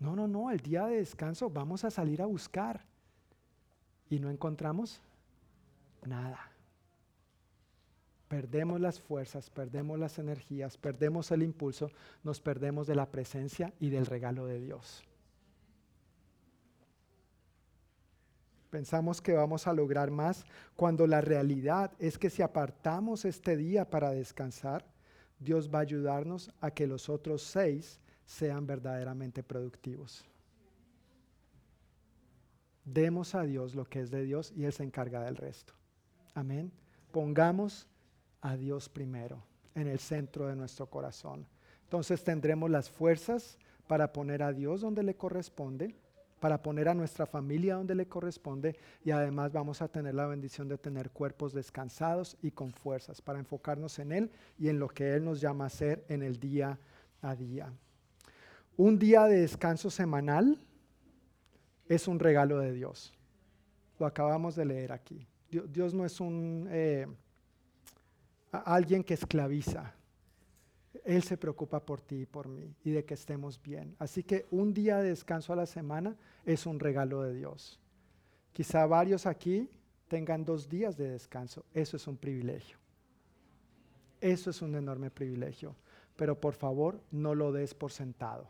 [0.00, 2.84] No, no, no, el día de descanso vamos a salir a buscar
[4.10, 5.00] y no encontramos
[6.04, 6.55] nada
[8.28, 11.90] perdemos las fuerzas, perdemos las energías, perdemos el impulso,
[12.22, 15.04] nos perdemos de la presencia y del regalo de Dios.
[18.70, 20.44] Pensamos que vamos a lograr más
[20.74, 24.84] cuando la realidad es que si apartamos este día para descansar,
[25.38, 30.24] Dios va a ayudarnos a que los otros seis sean verdaderamente productivos.
[32.84, 35.74] Demos a Dios lo que es de Dios y Él se encarga del resto.
[36.34, 36.72] Amén.
[37.12, 37.86] Pongamos
[38.40, 39.42] a Dios primero,
[39.74, 41.46] en el centro de nuestro corazón.
[41.84, 45.94] Entonces tendremos las fuerzas para poner a Dios donde le corresponde,
[46.40, 50.68] para poner a nuestra familia donde le corresponde y además vamos a tener la bendición
[50.68, 55.14] de tener cuerpos descansados y con fuerzas para enfocarnos en Él y en lo que
[55.14, 56.78] Él nos llama a hacer en el día
[57.22, 57.72] a día.
[58.76, 60.58] Un día de descanso semanal
[61.88, 63.14] es un regalo de Dios.
[63.98, 65.26] Lo acabamos de leer aquí.
[65.48, 66.68] Dios, no es un...
[66.70, 67.06] Eh,
[68.58, 69.94] alguien que esclaviza.
[71.04, 73.94] Él se preocupa por ti y por mí y de que estemos bien.
[73.98, 77.80] Así que un día de descanso a la semana es un regalo de Dios.
[78.52, 79.70] Quizá varios aquí
[80.08, 81.64] tengan dos días de descanso.
[81.74, 82.78] Eso es un privilegio.
[84.20, 85.76] Eso es un enorme privilegio.
[86.16, 88.48] Pero por favor, no lo des por sentado.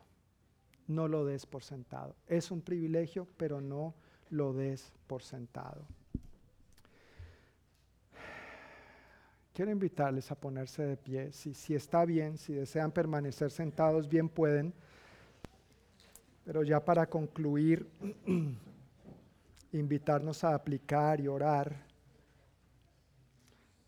[0.87, 2.15] No lo des por sentado.
[2.29, 3.95] Es un privilegio, pero no
[4.31, 5.85] lo des por sentado.
[9.57, 11.33] Quiero invitarles a ponerse de pie.
[11.33, 14.75] Si, está bien, si desean permanecer sentados, bien pueden.
[16.45, 17.89] Pero ya para concluir,
[19.73, 21.75] invitarnos a aplicar y orar,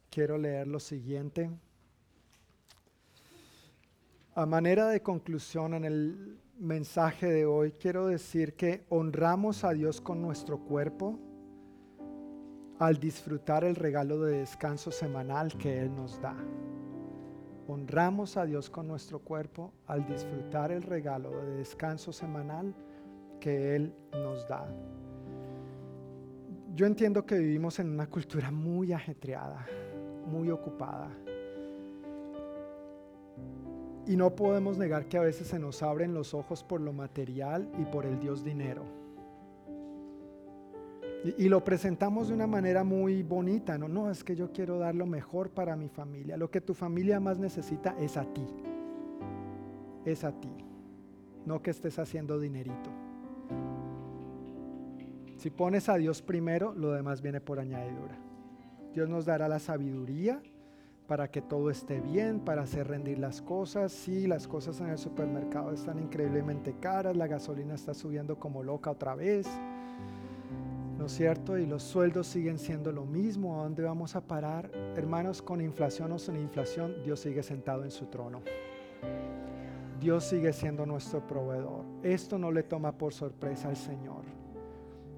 [0.08, 1.50] quiero leer lo siguiente.
[4.36, 10.00] A manera de conclusión en el mensaje de hoy, quiero decir que honramos a Dios
[10.00, 11.27] con nuestro cuerpo
[12.78, 16.36] al disfrutar el regalo de descanso semanal que Él nos da.
[17.66, 22.74] Honramos a Dios con nuestro cuerpo al disfrutar el regalo de descanso semanal
[23.40, 24.66] que Él nos da.
[26.74, 29.66] Yo entiendo que vivimos en una cultura muy ajetreada,
[30.26, 31.10] muy ocupada.
[34.06, 37.68] Y no podemos negar que a veces se nos abren los ojos por lo material
[37.78, 38.97] y por el Dios dinero.
[41.24, 43.88] Y, lo presentamos de una manera muy bonita, ¿no?
[43.88, 46.36] No, es que yo quiero dar lo mejor para mi familia.
[46.36, 48.46] Lo que tu familia más necesita es a ti.
[50.04, 50.52] Es a ti.
[51.44, 52.90] No que estés haciendo dinerito.
[55.36, 58.16] Si pones a Dios primero, lo demás viene por añadidura.
[58.94, 60.40] Dios nos dará la sabiduría
[61.08, 63.92] para que todo esté bien, para hacer rendir las cosas.
[63.92, 68.90] Sí, las cosas en el supermercado están increíblemente caras, la gasolina está subiendo como loca
[68.90, 69.48] otra vez.
[71.08, 71.56] ¿No es cierto?
[71.56, 73.58] Y los sueldos siguen siendo lo mismo.
[73.58, 74.70] ¿A dónde vamos a parar?
[74.94, 78.42] Hermanos, con inflación o sin inflación, Dios sigue sentado en su trono.
[79.98, 81.86] Dios sigue siendo nuestro proveedor.
[82.02, 84.20] Esto no le toma por sorpresa al Señor.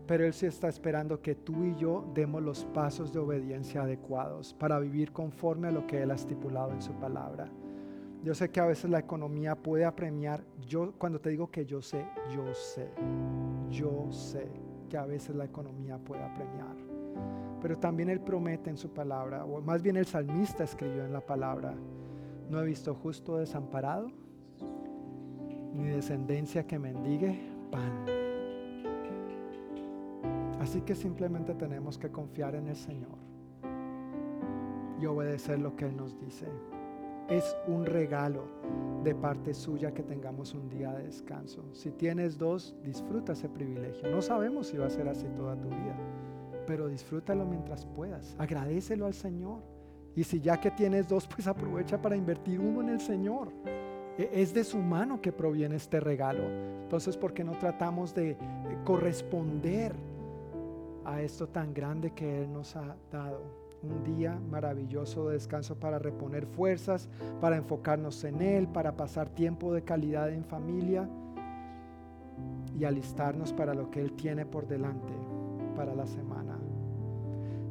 [0.06, 4.54] Pero Él sí está esperando que tú y yo demos los pasos de obediencia adecuados
[4.54, 7.50] para vivir conforme a lo que Él ha estipulado en su palabra.
[8.22, 10.44] Yo sé que a veces la economía puede apremiar.
[10.68, 12.92] Yo cuando te digo que yo sé, yo sé.
[13.72, 16.76] Yo sé que a veces la economía puede apremiar.
[17.62, 21.20] Pero también Él promete en su palabra, o más bien el salmista escribió en la
[21.20, 21.74] palabra,
[22.50, 24.10] no he visto justo desamparado,
[25.72, 27.40] ni descendencia que mendigue
[27.70, 28.04] pan.
[30.60, 33.18] Así que simplemente tenemos que confiar en el Señor
[35.00, 36.46] y obedecer lo que Él nos dice.
[37.31, 38.44] Es un regalo
[39.05, 41.65] de parte suya que tengamos un día de descanso.
[41.73, 44.11] Si tienes dos, disfruta ese privilegio.
[44.11, 45.97] No sabemos si va a ser así toda tu vida,
[46.66, 48.35] pero disfrútalo mientras puedas.
[48.39, 49.62] Agradecelo al Señor.
[50.16, 53.52] Y si ya que tienes dos, pues aprovecha para invertir uno en el Señor.
[54.19, 56.43] E, es de su mano que proviene este regalo.
[56.82, 58.36] Entonces, ¿por qué no tratamos de
[58.85, 59.94] corresponder
[61.05, 63.59] a esto tan grande que Él nos ha dado.
[63.82, 67.09] Un día maravilloso de descanso para reponer fuerzas,
[67.40, 71.09] para enfocarnos en Él, para pasar tiempo de calidad en familia
[72.78, 75.12] y alistarnos para lo que Él tiene por delante
[75.74, 76.59] para la semana.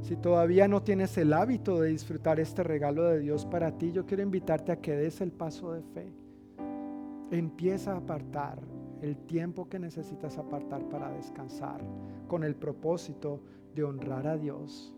[0.02, 4.06] Si todavía no tienes el hábito de disfrutar este regalo de Dios para ti, yo
[4.06, 6.11] quiero invitarte a que des el paso de fe.
[7.31, 8.60] Empieza a apartar
[9.02, 11.81] el tiempo que necesitas apartar para descansar,
[12.27, 13.41] con el propósito
[13.76, 14.94] de honrar a Dios,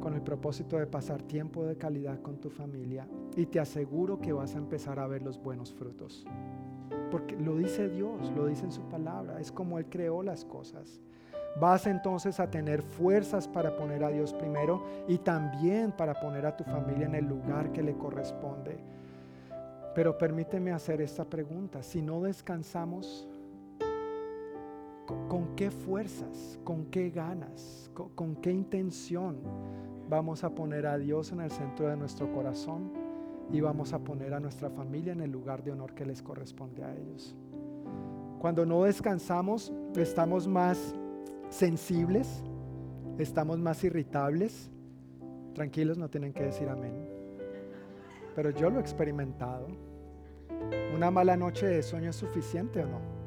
[0.00, 3.08] con el propósito de pasar tiempo de calidad con tu familia.
[3.36, 6.24] Y te aseguro que vas a empezar a ver los buenos frutos.
[7.10, 11.00] Porque lo dice Dios, lo dice en su palabra, es como Él creó las cosas.
[11.60, 16.56] Vas entonces a tener fuerzas para poner a Dios primero y también para poner a
[16.56, 18.78] tu familia en el lugar que le corresponde
[19.98, 21.82] pero permíteme hacer esta pregunta.
[21.82, 23.26] Si no descansamos,
[25.28, 29.38] ¿con qué fuerzas, con qué ganas, con, qué intención
[30.08, 32.92] vamos a poner a Dios en el centro de nuestro corazón
[33.50, 36.84] y vamos a poner a nuestra familia en el lugar de honor que les corresponde
[36.84, 37.34] a ellos?
[38.38, 40.94] Cuando no descansamos, estamos más
[41.48, 42.44] sensibles,
[43.18, 44.70] estamos más irritables.
[45.54, 47.08] Tranquilos, no tienen que decir amén.
[48.36, 49.66] Pero yo lo he experimentado.
[50.94, 53.17] ¿Una mala noche de sueño es suficiente o no?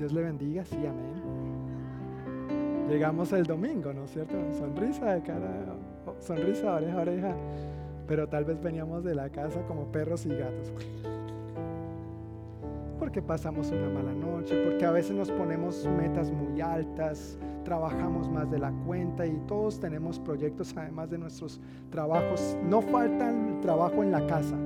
[0.00, 1.20] Dios le bendiga, sí, amén.
[2.88, 4.34] Llegamos el domingo, ¿no es cierto?
[4.58, 5.66] Sonrisa de cara,
[6.20, 7.34] sonrisa oreja a oreja,
[8.08, 10.72] pero tal vez veníamos de la casa como perros y gatos.
[12.98, 18.50] Porque pasamos una mala noche, porque a veces nos ponemos metas muy altas, trabajamos más
[18.50, 21.60] de la cuenta y todos tenemos proyectos además de nuestros
[21.90, 22.56] trabajos.
[22.64, 24.56] No falta el trabajo en la casa,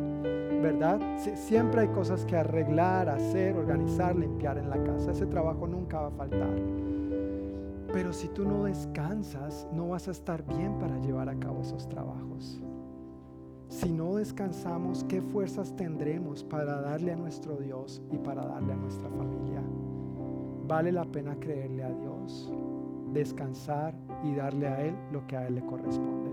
[0.64, 0.98] ¿verdad?
[1.34, 5.10] Siempre hay cosas que arreglar, hacer, organizar, limpiar en la casa.
[5.10, 6.56] Ese trabajo nunca va a faltar.
[7.92, 11.86] Pero si tú no descansas, no vas a estar bien para llevar a cabo esos
[11.86, 12.62] trabajos.
[13.68, 18.76] Si no descansamos, ¿qué fuerzas tendremos para darle a nuestro Dios y para darle a
[18.76, 19.62] nuestra familia?
[20.66, 22.50] Vale la pena creerle a Dios
[23.12, 26.30] descansar y darle a Él lo que a Él le corresponde.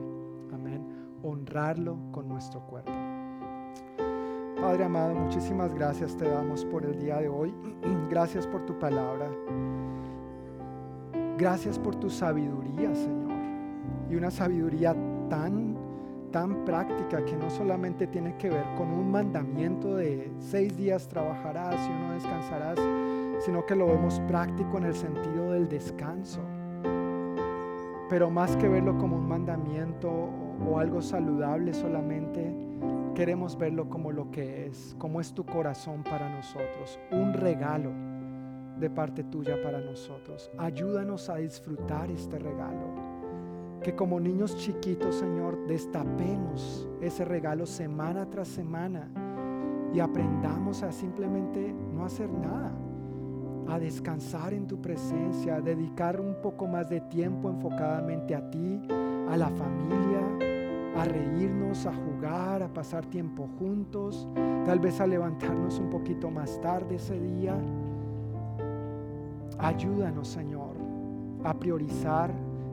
[0.54, 0.88] Amén.
[1.22, 3.11] Honrarlo con nuestro cuerpo.
[4.62, 7.52] Padre amado, muchísimas gracias te damos por el día de hoy.
[8.12, 9.28] Gracias por tu palabra.
[11.36, 13.40] Gracias por tu sabiduría, Señor.
[14.08, 14.96] Y una sabiduría
[15.32, 15.76] tan,
[16.32, 21.76] tan práctica que no solamente tiene que ver con un mandamiento de seis días trabajarás
[21.88, 22.78] y uno descansarás,
[23.40, 26.40] sino que lo vemos práctico en el sentido del descanso
[28.12, 30.12] pero más que verlo como un mandamiento
[30.70, 32.54] o algo saludable solamente,
[33.14, 37.92] queremos verlo como lo que es, como es tu corazón para nosotros, un regalo
[38.80, 40.50] de parte tuya para nosotros.
[40.58, 43.12] Ayúdanos a disfrutar este regalo
[43.84, 49.10] Que como niños chiquitos, Señor, destapemos ese regalo semana tras semana
[49.94, 52.72] y aprendamos a simplemente no hacer nada,
[53.68, 58.82] a descansar en tu presencia, a dedicar un poco más de tiempo enfocadamente a ti,
[59.30, 60.61] a la familia,
[60.98, 64.28] a reírnos, a jugar, a pasar tiempo juntos,
[64.66, 67.56] tal vez a levantarnos un poquito más tarde ese día.
[69.58, 70.76] Ayúdanos, Señor,
[71.44, 72.32] a priorizar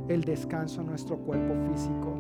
[0.09, 2.15] el descanso en nuestro cuerpo físico.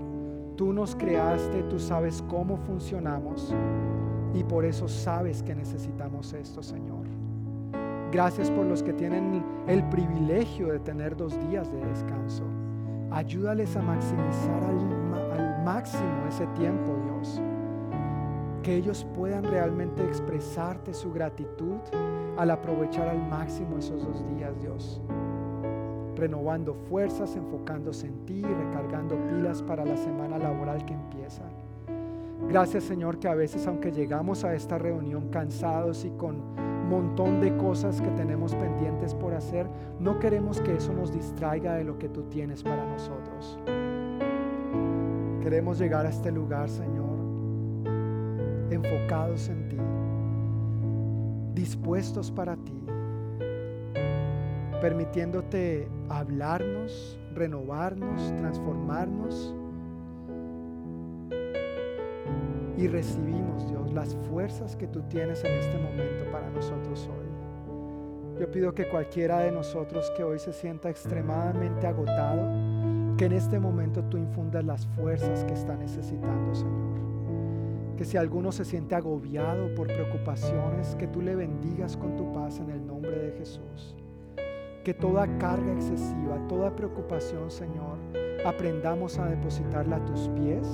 [0.57, 3.55] Tú nos creaste, tú sabes cómo funcionamos
[4.35, 7.07] y por eso sabes que necesitamos esto, Señor.
[8.12, 12.45] Gracias por los que tienen el privilegio de tener dos días de descanso.
[13.11, 17.43] Ayúdales a maximizar al, máximo ese tiempo, Dios.
[18.62, 21.77] Que ellos puedan realmente expresarte su gratitud
[22.39, 25.01] al aprovechar al máximo esos dos días, Dios
[26.16, 31.45] renovando fuerzas, enfocándose en ti y recargando pilas para la semana laboral que empieza.
[32.49, 36.43] Gracias Señor que a veces aunque llegamos a esta reunión cansados y con
[36.89, 39.69] montón de cosas que tenemos pendientes por hacer,
[40.01, 43.59] no queremos que eso nos distraiga de lo que tú tienes para nosotros.
[45.43, 47.19] Queremos llegar a este lugar, Señor,
[48.70, 49.77] enfocados en ti,
[51.60, 52.78] dispuestos para ti
[54.81, 59.55] permitiéndote hablarnos, renovarnos, transformarnos.
[62.77, 68.39] Y recibimos, Dios, las fuerzas que tú tienes en este momento para nosotros hoy.
[68.40, 72.48] Yo pido que cualquiera de nosotros que hoy se sienta extremadamente agotado,
[73.19, 77.97] que en este momento tú infundas las fuerzas que está necesitando, Señor.
[77.99, 82.61] Que si alguno se siente agobiado por preocupaciones, que tú le bendigas con tu paz
[82.61, 83.97] en el nombre de Jesús
[84.89, 87.99] que toda carga excesiva, toda preocupación, Señor,
[88.47, 90.66] aprendamos a depositarla a tus pies,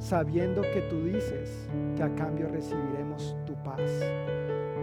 [0.00, 3.80] sabiendo que tú dices que a cambio recibiremos tu paz.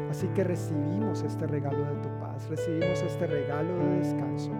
[0.09, 4.51] Así que recibimos este regalo de tu paz, recibimos este regalo de descanso.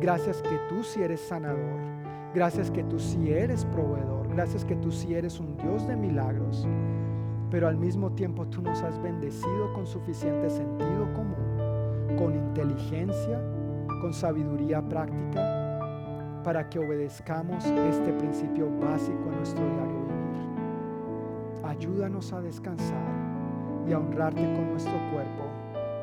[0.00, 1.80] Gracias que tú sí eres sanador,
[2.34, 6.66] gracias que tú sí eres proveedor, gracias que tú sí eres un Dios de milagros,
[7.50, 11.46] pero al mismo tiempo tú nos has bendecido con suficiente sentido común
[12.16, 13.40] con inteligencia,
[14.00, 21.64] con sabiduría práctica, para que obedezcamos este principio básico en nuestro diario vivir.
[21.64, 23.04] Ayúdanos a descansar
[23.88, 25.44] y a honrarte con nuestro cuerpo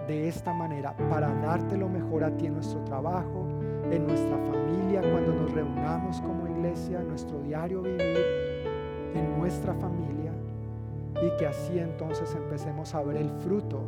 [0.08, 3.48] de esta manera para darte lo mejor a ti en nuestro trabajo,
[3.96, 8.18] en nuestra familia, cuando nos reunamos como iglesia, nuestro diario vivir,
[9.14, 10.32] en nuestra familia,
[11.22, 13.84] y que así entonces empecemos a ver el fruto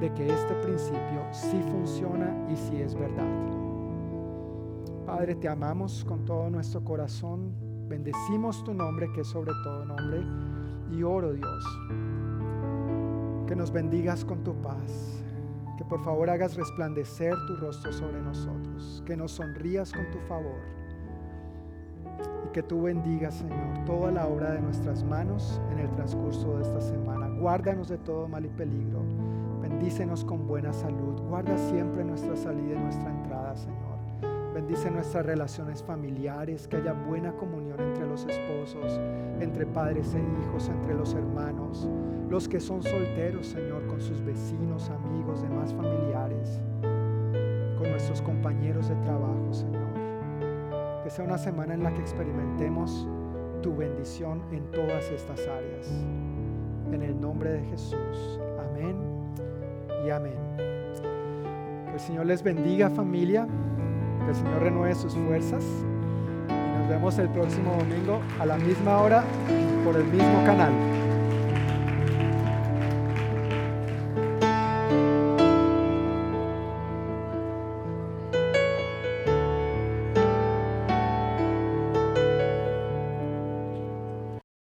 [0.00, 3.26] de que este principio sí funciona y sí es verdad.
[5.04, 7.52] Padre, te amamos con todo nuestro corazón,
[7.88, 10.22] bendecimos tu nombre que es sobre todo nombre
[10.90, 11.64] y oro Dios,
[13.46, 15.22] que nos bendigas con tu paz,
[15.76, 18.69] que por favor hagas resplandecer tu rostro sobre nosotros,
[19.06, 20.60] que nos sonrías con tu favor
[22.46, 26.62] y que tú bendigas, Señor, toda la obra de nuestras manos en el transcurso de
[26.62, 27.28] esta semana.
[27.28, 29.00] Guárdanos de todo mal y peligro
[29.60, 31.20] Bendícenos con buena salud.
[31.28, 33.98] Guarda siempre nuestra salida y nuestra entrada, Señor.
[34.54, 39.00] Bendice nuestras relaciones familiares, que haya buena comunión entre los esposos,
[39.40, 41.88] entre padres e hijos, entre los hermanos,
[42.28, 46.60] los que son solteros, Señor, con sus vecinos, amigos, demás familiares,
[47.80, 49.88] con nuestros compañeros de trabajo, Señor.
[51.02, 53.08] Que sea una semana en la que experimentemos
[53.62, 55.90] tu bendición en todas estas áreas.
[56.92, 58.38] En el nombre de Jesús.
[58.58, 58.96] Amén
[60.06, 60.34] y amén.
[60.56, 63.48] Que el Señor les bendiga familia,
[64.24, 65.64] que el Señor renueve sus fuerzas
[66.48, 69.24] y nos vemos el próximo domingo a la misma hora
[69.84, 70.99] por el mismo canal.